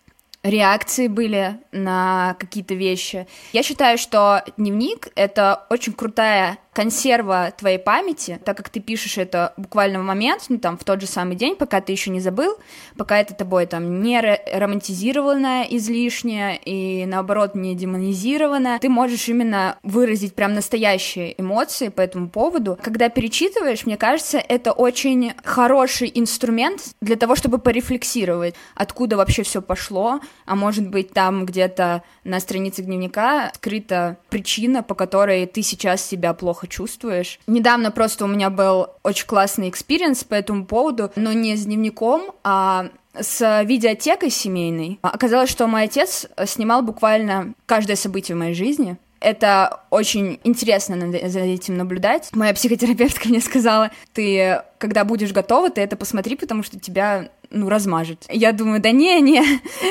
реакции 0.44 1.08
были 1.08 1.58
на 1.72 2.36
какие-то 2.38 2.74
вещи. 2.74 3.26
Я 3.52 3.64
считаю, 3.64 3.98
что 3.98 4.44
дневник— 4.56 5.08
это 5.16 5.66
очень 5.68 5.94
крутая 5.94 6.58
консерва 6.74 7.52
твоей 7.56 7.78
памяти, 7.78 8.40
так 8.44 8.56
как 8.56 8.68
ты 8.68 8.80
пишешь 8.80 9.16
это 9.16 9.54
буквально 9.56 10.00
в 10.00 10.02
момент, 10.02 10.44
ну 10.48 10.58
там 10.58 10.76
в 10.76 10.84
тот 10.84 11.00
же 11.00 11.06
самый 11.06 11.36
день, 11.36 11.56
пока 11.56 11.80
ты 11.80 11.92
еще 11.92 12.10
не 12.10 12.20
забыл, 12.20 12.56
пока 12.96 13.18
это 13.18 13.32
тобой 13.32 13.66
там 13.66 14.02
не 14.02 14.20
романтизированное 14.20 15.64
излишнее 15.70 16.58
и 16.62 17.06
наоборот 17.06 17.54
не 17.54 17.74
демонизированное, 17.74 18.80
ты 18.80 18.88
можешь 18.88 19.28
именно 19.28 19.78
выразить 19.82 20.34
прям 20.34 20.54
настоящие 20.54 21.40
эмоции 21.40 21.88
по 21.88 22.00
этому 22.00 22.28
поводу. 22.28 22.76
Когда 22.82 23.08
перечитываешь, 23.08 23.86
мне 23.86 23.96
кажется, 23.96 24.38
это 24.38 24.72
очень 24.72 25.32
хороший 25.44 26.10
инструмент 26.12 26.94
для 27.00 27.16
того, 27.16 27.36
чтобы 27.36 27.58
порефлексировать, 27.58 28.54
откуда 28.74 29.16
вообще 29.16 29.44
все 29.44 29.62
пошло, 29.62 30.20
а 30.44 30.56
может 30.56 30.88
быть 30.88 31.12
там 31.12 31.46
где-то 31.46 32.02
на 32.24 32.40
странице 32.40 32.82
дневника 32.82 33.52
скрыта 33.54 34.16
причина, 34.28 34.82
по 34.82 34.94
которой 34.94 35.46
ты 35.46 35.62
сейчас 35.62 36.04
себя 36.04 36.34
плохо 36.34 36.63
плохо 36.64 36.66
чувствуешь. 36.66 37.38
Недавно 37.46 37.90
просто 37.90 38.24
у 38.24 38.28
меня 38.28 38.50
был 38.50 38.88
очень 39.02 39.26
классный 39.26 39.68
experience 39.68 40.24
по 40.24 40.34
этому 40.34 40.66
поводу, 40.66 41.10
но 41.16 41.32
не 41.32 41.56
с 41.56 41.64
дневником, 41.64 42.32
а 42.42 42.88
с 43.18 43.62
видеотекой 43.64 44.30
семейной. 44.30 44.98
Оказалось, 45.02 45.50
что 45.50 45.66
мой 45.66 45.84
отец 45.84 46.26
снимал 46.46 46.82
буквально 46.82 47.54
каждое 47.66 47.96
событие 47.96 48.34
в 48.34 48.38
моей 48.38 48.54
жизни. 48.54 48.96
Это 49.20 49.80
очень 49.88 50.38
интересно 50.44 51.10
за 51.28 51.40
этим 51.40 51.78
наблюдать. 51.78 52.28
Моя 52.32 52.52
психотерапевтка 52.52 53.28
мне 53.28 53.40
сказала, 53.40 53.90
ты, 54.12 54.60
когда 54.78 55.04
будешь 55.04 55.32
готова, 55.32 55.70
ты 55.70 55.80
это 55.80 55.96
посмотри, 55.96 56.36
потому 56.36 56.62
что 56.62 56.78
тебя 56.78 57.30
ну, 57.50 57.68
размажет. 57.68 58.24
Я 58.28 58.52
думаю, 58.52 58.80
да 58.80 58.90
не, 58.90 59.20
не, 59.20 59.42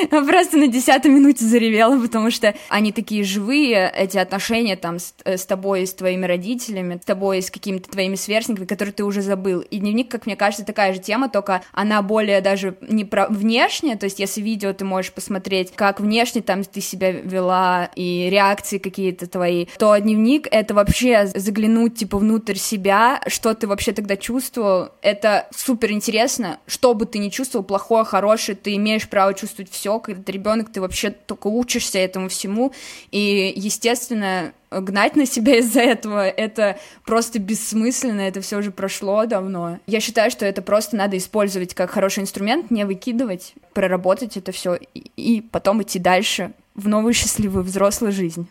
просто 0.10 0.58
на 0.58 0.68
десятой 0.68 1.12
минуте 1.12 1.46
заревела, 1.46 2.00
потому 2.00 2.32
что 2.32 2.54
они 2.70 2.92
такие 2.92 3.24
живые, 3.24 3.92
эти 3.96 4.18
отношения 4.18 4.76
там 4.76 5.00
с, 5.00 5.14
э, 5.24 5.38
с 5.38 5.46
тобой, 5.46 5.86
с 5.86 5.94
твоими 5.94 6.26
родителями, 6.26 7.00
с 7.02 7.06
тобой, 7.06 7.42
с 7.42 7.50
какими-то 7.50 7.90
твоими 7.90 8.16
сверстниками, 8.16 8.66
которые 8.66 8.94
ты 8.94 9.04
уже 9.04 9.22
забыл. 9.22 9.62
И 9.62 9.78
дневник, 9.78 10.10
как 10.10 10.26
мне 10.26 10.36
кажется, 10.36 10.66
такая 10.66 10.94
же 10.94 11.00
тема, 11.00 11.30
только 11.30 11.62
она 11.72 12.02
более 12.02 12.42
даже 12.42 12.78
не 12.82 13.06
про 13.06 13.28
внешне, 13.28 13.96
то 13.96 14.06
есть 14.06 14.20
если 14.20 14.42
видео 14.42 14.74
ты 14.74 14.86
можешь 14.86 15.12
посмотреть, 15.14 15.72
как 15.76 16.00
внешне 16.00 16.42
там 16.42 16.64
ты 16.64 16.82
себя 16.82 17.12
вела 17.12 17.90
и 17.96 18.30
реакции 18.30 18.78
какие-то 18.78 19.28
твои, 19.28 19.68
то 19.78 19.96
дневник— 19.98 20.48
это 20.52 20.74
вообще 20.74 21.28
заглянуть, 21.28 21.96
типа, 21.96 22.18
внутрь 22.18 22.56
себя, 22.56 23.22
что 23.28 23.54
ты 23.54 23.68
вообще 23.68 23.92
тогда 23.92 24.18
чувствовал, 24.18 24.90
это 25.02 25.48
супер 25.56 25.92
интересно, 25.92 26.60
что 26.68 26.94
бы 26.94 27.06
ты 27.06 27.20
ни 27.20 27.30
чувствовал, 27.30 27.53
чувствовал 27.54 27.66
плохое, 27.66 28.04
хорошее, 28.04 28.58
ты 28.58 28.76
имеешь 28.76 29.08
право 29.08 29.34
чувствовать 29.34 29.72
все, 29.72 30.00
когда 30.00 30.24
ты 30.24 30.32
ребенок, 30.32 30.72
ты 30.72 30.82
вообще 30.82 31.12
только 31.12 31.48
учишься 31.48 32.00
этому 32.00 32.28
всему, 32.30 32.74
и, 33.12 33.54
естественно, 33.56 34.54
гнать 34.72 35.16
на 35.16 35.28
себя 35.28 35.58
из-за 35.60 35.82
этого, 35.82 36.28
это 36.28 36.80
просто 37.06 37.38
бессмысленно, 37.38 38.22
это 38.22 38.42
все 38.42 38.58
уже 38.58 38.72
прошло 38.72 39.26
давно. 39.26 39.80
Я 39.86 40.00
считаю, 40.00 40.32
что 40.32 40.46
это 40.46 40.64
просто 40.64 40.96
надо 40.96 41.16
использовать 41.18 41.76
как 41.76 41.92
хороший 41.92 42.24
инструмент, 42.24 42.72
не 42.72 42.86
выкидывать, 42.86 43.54
проработать 43.74 44.36
это 44.38 44.52
все 44.52 44.80
и, 44.96 45.12
и 45.16 45.42
потом 45.42 45.84
идти 45.84 46.00
дальше 46.00 46.54
в 46.74 46.88
новую 46.88 47.14
счастливую 47.14 47.64
взрослую 47.64 48.12
жизнь. 48.12 48.48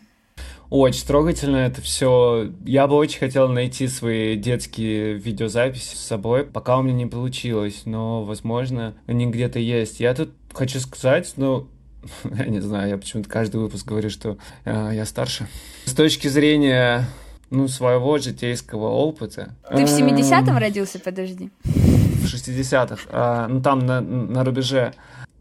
Очень 0.72 1.06
трогательно 1.06 1.58
это 1.58 1.82
все. 1.82 2.50
Я 2.64 2.86
бы 2.86 2.94
очень 2.94 3.18
хотел 3.18 3.46
найти 3.46 3.88
свои 3.88 4.36
детские 4.36 5.18
видеозаписи 5.18 5.96
с 5.96 6.00
собой, 6.00 6.44
пока 6.44 6.78
у 6.78 6.82
меня 6.82 6.94
не 6.94 7.04
получилось, 7.04 7.82
но, 7.84 8.24
возможно, 8.24 8.94
они 9.06 9.26
где-то 9.26 9.58
есть. 9.58 10.00
Я 10.00 10.14
тут 10.14 10.30
хочу 10.54 10.80
сказать, 10.80 11.30
ну, 11.36 11.68
я 12.24 12.46
не 12.46 12.60
знаю, 12.60 12.88
я 12.88 12.96
почему-то 12.96 13.28
каждый 13.28 13.56
выпуск 13.60 13.86
говорю, 13.86 14.08
что 14.08 14.38
э, 14.64 14.92
я 14.94 15.04
старше. 15.04 15.46
С 15.84 15.92
точки 15.92 16.28
зрения, 16.28 17.04
ну, 17.50 17.68
своего 17.68 18.16
житейского 18.16 18.88
опыта. 18.88 19.54
Ты 19.68 19.84
в 19.84 19.90
70-м 19.90 20.56
родился, 20.56 20.98
подожди? 21.00 21.50
В 21.64 22.24
60-х. 22.24 22.96
Э, 23.10 23.46
ну, 23.46 23.60
там 23.60 23.80
на, 23.80 24.00
на 24.00 24.42
рубеже. 24.42 24.94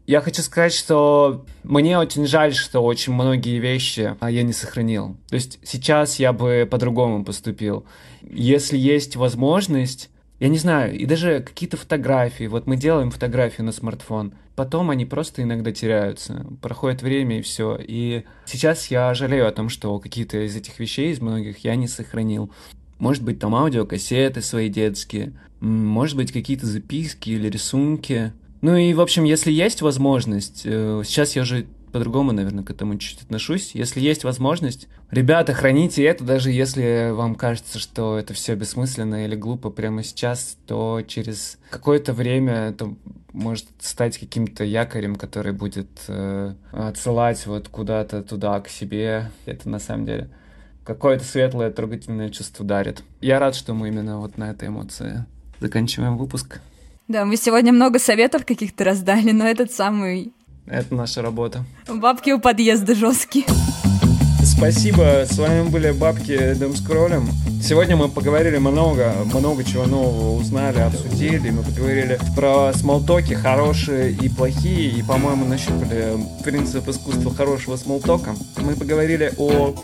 Я 0.06 0.20
хочу 0.20 0.42
сказать, 0.42 0.72
что 0.72 1.44
мне 1.62 1.98
очень 1.98 2.26
жаль, 2.26 2.54
что 2.54 2.80
очень 2.80 3.12
многие 3.12 3.58
вещи 3.58 4.16
а, 4.18 4.30
я 4.30 4.42
не 4.42 4.52
сохранил. 4.52 5.16
То 5.28 5.36
есть 5.36 5.60
сейчас 5.62 6.18
я 6.18 6.32
бы 6.32 6.66
по-другому 6.68 7.24
поступил. 7.24 7.84
Если 8.22 8.76
есть 8.76 9.14
возможность, 9.14 10.10
я 10.40 10.48
не 10.48 10.58
знаю, 10.58 10.98
и 10.98 11.06
даже 11.06 11.40
какие-то 11.40 11.76
фотографии. 11.76 12.48
Вот 12.48 12.66
мы 12.66 12.76
делаем 12.76 13.12
фотографии 13.12 13.62
на 13.62 13.70
смартфон, 13.70 14.34
потом 14.56 14.90
они 14.90 15.06
просто 15.06 15.42
иногда 15.42 15.70
теряются. 15.70 16.46
Проходит 16.60 17.00
время 17.00 17.38
и 17.38 17.42
все. 17.42 17.78
И 17.80 18.24
сейчас 18.44 18.88
я 18.88 19.14
жалею 19.14 19.46
о 19.46 19.52
том, 19.52 19.68
что 19.68 20.00
какие-то 20.00 20.44
из 20.44 20.56
этих 20.56 20.80
вещей, 20.80 21.12
из 21.12 21.20
многих, 21.20 21.58
я 21.58 21.76
не 21.76 21.86
сохранил. 21.86 22.50
Может 22.98 23.22
быть, 23.22 23.38
там 23.38 23.54
аудиокассеты 23.54 24.42
свои 24.42 24.68
детские, 24.68 25.32
может 25.60 26.16
быть, 26.16 26.32
какие-то 26.32 26.66
записки 26.66 27.30
или 27.30 27.48
рисунки. 27.48 28.32
Ну 28.62 28.76
и, 28.76 28.94
в 28.94 29.00
общем, 29.00 29.24
если 29.24 29.50
есть 29.50 29.82
возможность, 29.82 30.62
э, 30.64 31.02
сейчас 31.04 31.36
я 31.36 31.42
уже 31.42 31.66
по-другому, 31.92 32.32
наверное, 32.32 32.64
к 32.64 32.70
этому 32.70 32.96
чуть 32.96 33.22
отношусь. 33.22 33.72
Если 33.74 34.00
есть 34.00 34.24
возможность, 34.24 34.88
ребята, 35.10 35.52
храните 35.52 36.04
это, 36.04 36.24
даже 36.24 36.50
если 36.50 37.10
вам 37.10 37.34
кажется, 37.34 37.78
что 37.78 38.18
это 38.18 38.32
все 38.34 38.54
бессмысленно 38.54 39.26
или 39.26 39.36
глупо 39.36 39.68
прямо 39.68 40.02
сейчас, 40.02 40.56
то 40.66 41.02
через 41.06 41.58
какое-то 41.70 42.12
время 42.14 42.70
это 42.70 42.94
может 43.32 43.66
стать 43.78 44.18
каким-то 44.18 44.64
якорем, 44.64 45.16
который 45.16 45.52
будет 45.52 45.88
э, 46.08 46.54
отсылать 46.72 47.46
вот 47.46 47.68
куда-то 47.68 48.22
туда, 48.22 48.60
к 48.60 48.68
себе. 48.68 49.30
Это 49.44 49.68
на 49.68 49.78
самом 49.78 50.06
деле 50.06 50.30
какое-то 50.84 51.24
светлое, 51.24 51.70
трогательное 51.70 52.30
чувство 52.30 52.64
дарит. 52.64 53.02
Я 53.20 53.38
рад, 53.38 53.54
что 53.54 53.74
мы 53.74 53.88
именно 53.88 54.18
вот 54.18 54.38
на 54.38 54.50
этой 54.50 54.68
эмоции 54.68 55.26
заканчиваем 55.60 56.16
выпуск. 56.16 56.60
Да, 57.12 57.26
мы 57.26 57.36
сегодня 57.36 57.74
много 57.74 57.98
советов 57.98 58.46
каких-то 58.46 58.84
раздали, 58.84 59.32
но 59.32 59.46
этот 59.46 59.70
самый... 59.70 60.32
Это 60.66 60.94
наша 60.94 61.20
работа. 61.20 61.62
Бабки 61.86 62.30
у 62.30 62.40
подъезда 62.40 62.94
жесткие. 62.94 63.44
Спасибо, 64.42 65.26
с 65.30 65.36
вами 65.36 65.68
были 65.68 65.90
Бабки 65.90 66.54
Дым 66.54 66.74
Скроллем. 66.74 67.28
Сегодня 67.62 67.96
мы 67.96 68.08
поговорили 68.08 68.56
много, 68.56 69.12
много 69.26 69.62
чего 69.62 69.84
нового 69.84 70.40
узнали, 70.40 70.78
обсудили. 70.78 71.50
Мы 71.50 71.62
поговорили 71.62 72.18
про 72.34 72.72
смолтоки, 72.72 73.34
хорошие 73.34 74.12
и 74.12 74.30
плохие, 74.30 74.98
и, 74.98 75.02
по-моему, 75.02 75.44
нащупали 75.44 76.16
принцип 76.42 76.88
искусства 76.88 77.34
хорошего 77.34 77.76
смолтока. 77.76 78.34
Мы 78.56 78.74
поговорили 78.74 79.34
о 79.36 79.74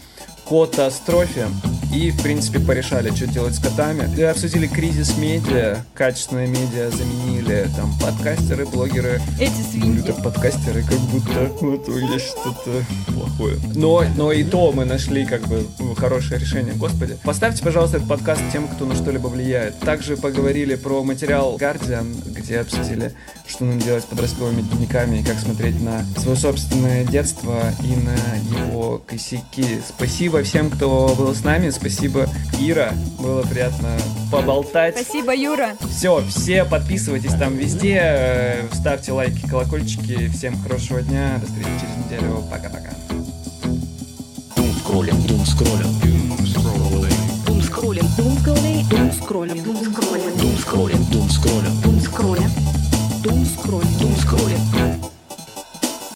катастрофе 0.48 1.48
и, 1.94 2.10
в 2.10 2.22
принципе, 2.22 2.58
порешали, 2.58 3.10
что 3.14 3.26
делать 3.26 3.54
с 3.54 3.58
котами. 3.58 4.08
И 4.16 4.22
обсудили 4.22 4.66
кризис 4.66 5.16
медиа, 5.16 5.78
качественное 5.94 6.46
медиа 6.46 6.90
заменили, 6.90 7.68
там, 7.76 7.92
подкастеры, 7.98 8.66
блогеры. 8.66 9.20
Эти 9.40 9.60
свиньи. 9.70 10.00
Это 10.00 10.12
подкастеры, 10.22 10.82
как 10.82 10.98
будто 10.98 11.50
вот 11.60 11.88
есть 11.88 12.26
что-то 12.28 12.84
плохое. 13.12 13.56
Но, 13.74 14.04
но 14.16 14.32
и 14.32 14.44
то 14.44 14.72
мы 14.72 14.84
нашли, 14.84 15.24
как 15.24 15.46
бы, 15.48 15.66
хорошее 15.96 16.40
решение. 16.40 16.74
Господи. 16.74 17.16
Поставьте, 17.24 17.62
пожалуйста, 17.64 17.96
этот 17.96 18.08
подкаст 18.08 18.42
тем, 18.52 18.68
кто 18.68 18.84
на 18.84 18.94
что-либо 18.94 19.28
влияет. 19.28 19.78
Также 19.80 20.16
поговорили 20.16 20.74
про 20.76 21.02
материал 21.02 21.56
Guardian, 21.56 22.32
где 22.32 22.60
обсудили, 22.60 23.12
что 23.46 23.64
нам 23.64 23.78
делать 23.78 24.04
с 24.04 24.06
подростковыми 24.06 24.62
дневниками 24.62 25.18
и 25.18 25.24
как 25.24 25.38
смотреть 25.38 25.80
на 25.82 26.04
свое 26.18 26.36
собственное 26.36 27.04
детство 27.04 27.62
и 27.82 27.96
на 27.96 28.58
его 28.58 29.02
косяки. 29.06 29.80
Спасибо 29.86 30.37
всем, 30.42 30.70
кто 30.70 31.14
был 31.16 31.34
с 31.34 31.42
нами. 31.44 31.70
Спасибо, 31.70 32.26
Ира. 32.60 32.92
Было 33.18 33.42
приятно 33.42 33.96
поболтать. 34.30 34.96
Спасибо, 34.98 35.34
Юра. 35.34 35.76
Все, 35.90 36.22
все 36.28 36.64
подписывайтесь 36.64 37.32
там 37.34 37.56
везде, 37.56 37.98
э, 38.02 38.68
ставьте 38.72 39.12
лайки, 39.12 39.46
колокольчики. 39.48 40.28
Всем 40.28 40.60
хорошего 40.62 41.02
дня. 41.02 41.38
До 41.40 41.46
встречи 41.46 41.70
через 41.80 42.04
неделю. 42.04 42.44
Пока-пока. 42.50 42.90
Думскроллинг, 44.56 45.26
думскроллинг, 45.26 46.02
думскроллинг, 47.46 48.16
думскроллинг, 48.16 48.16
думскроллинг, 48.16 49.64
думскроллинг, 49.64 49.64
думскроллинг, 49.64 51.10
думскроллинг, 51.10 51.82
думскроллинг, 51.82 52.52
думскроллинг, 53.22 53.98
думскроллинг. 53.98 54.97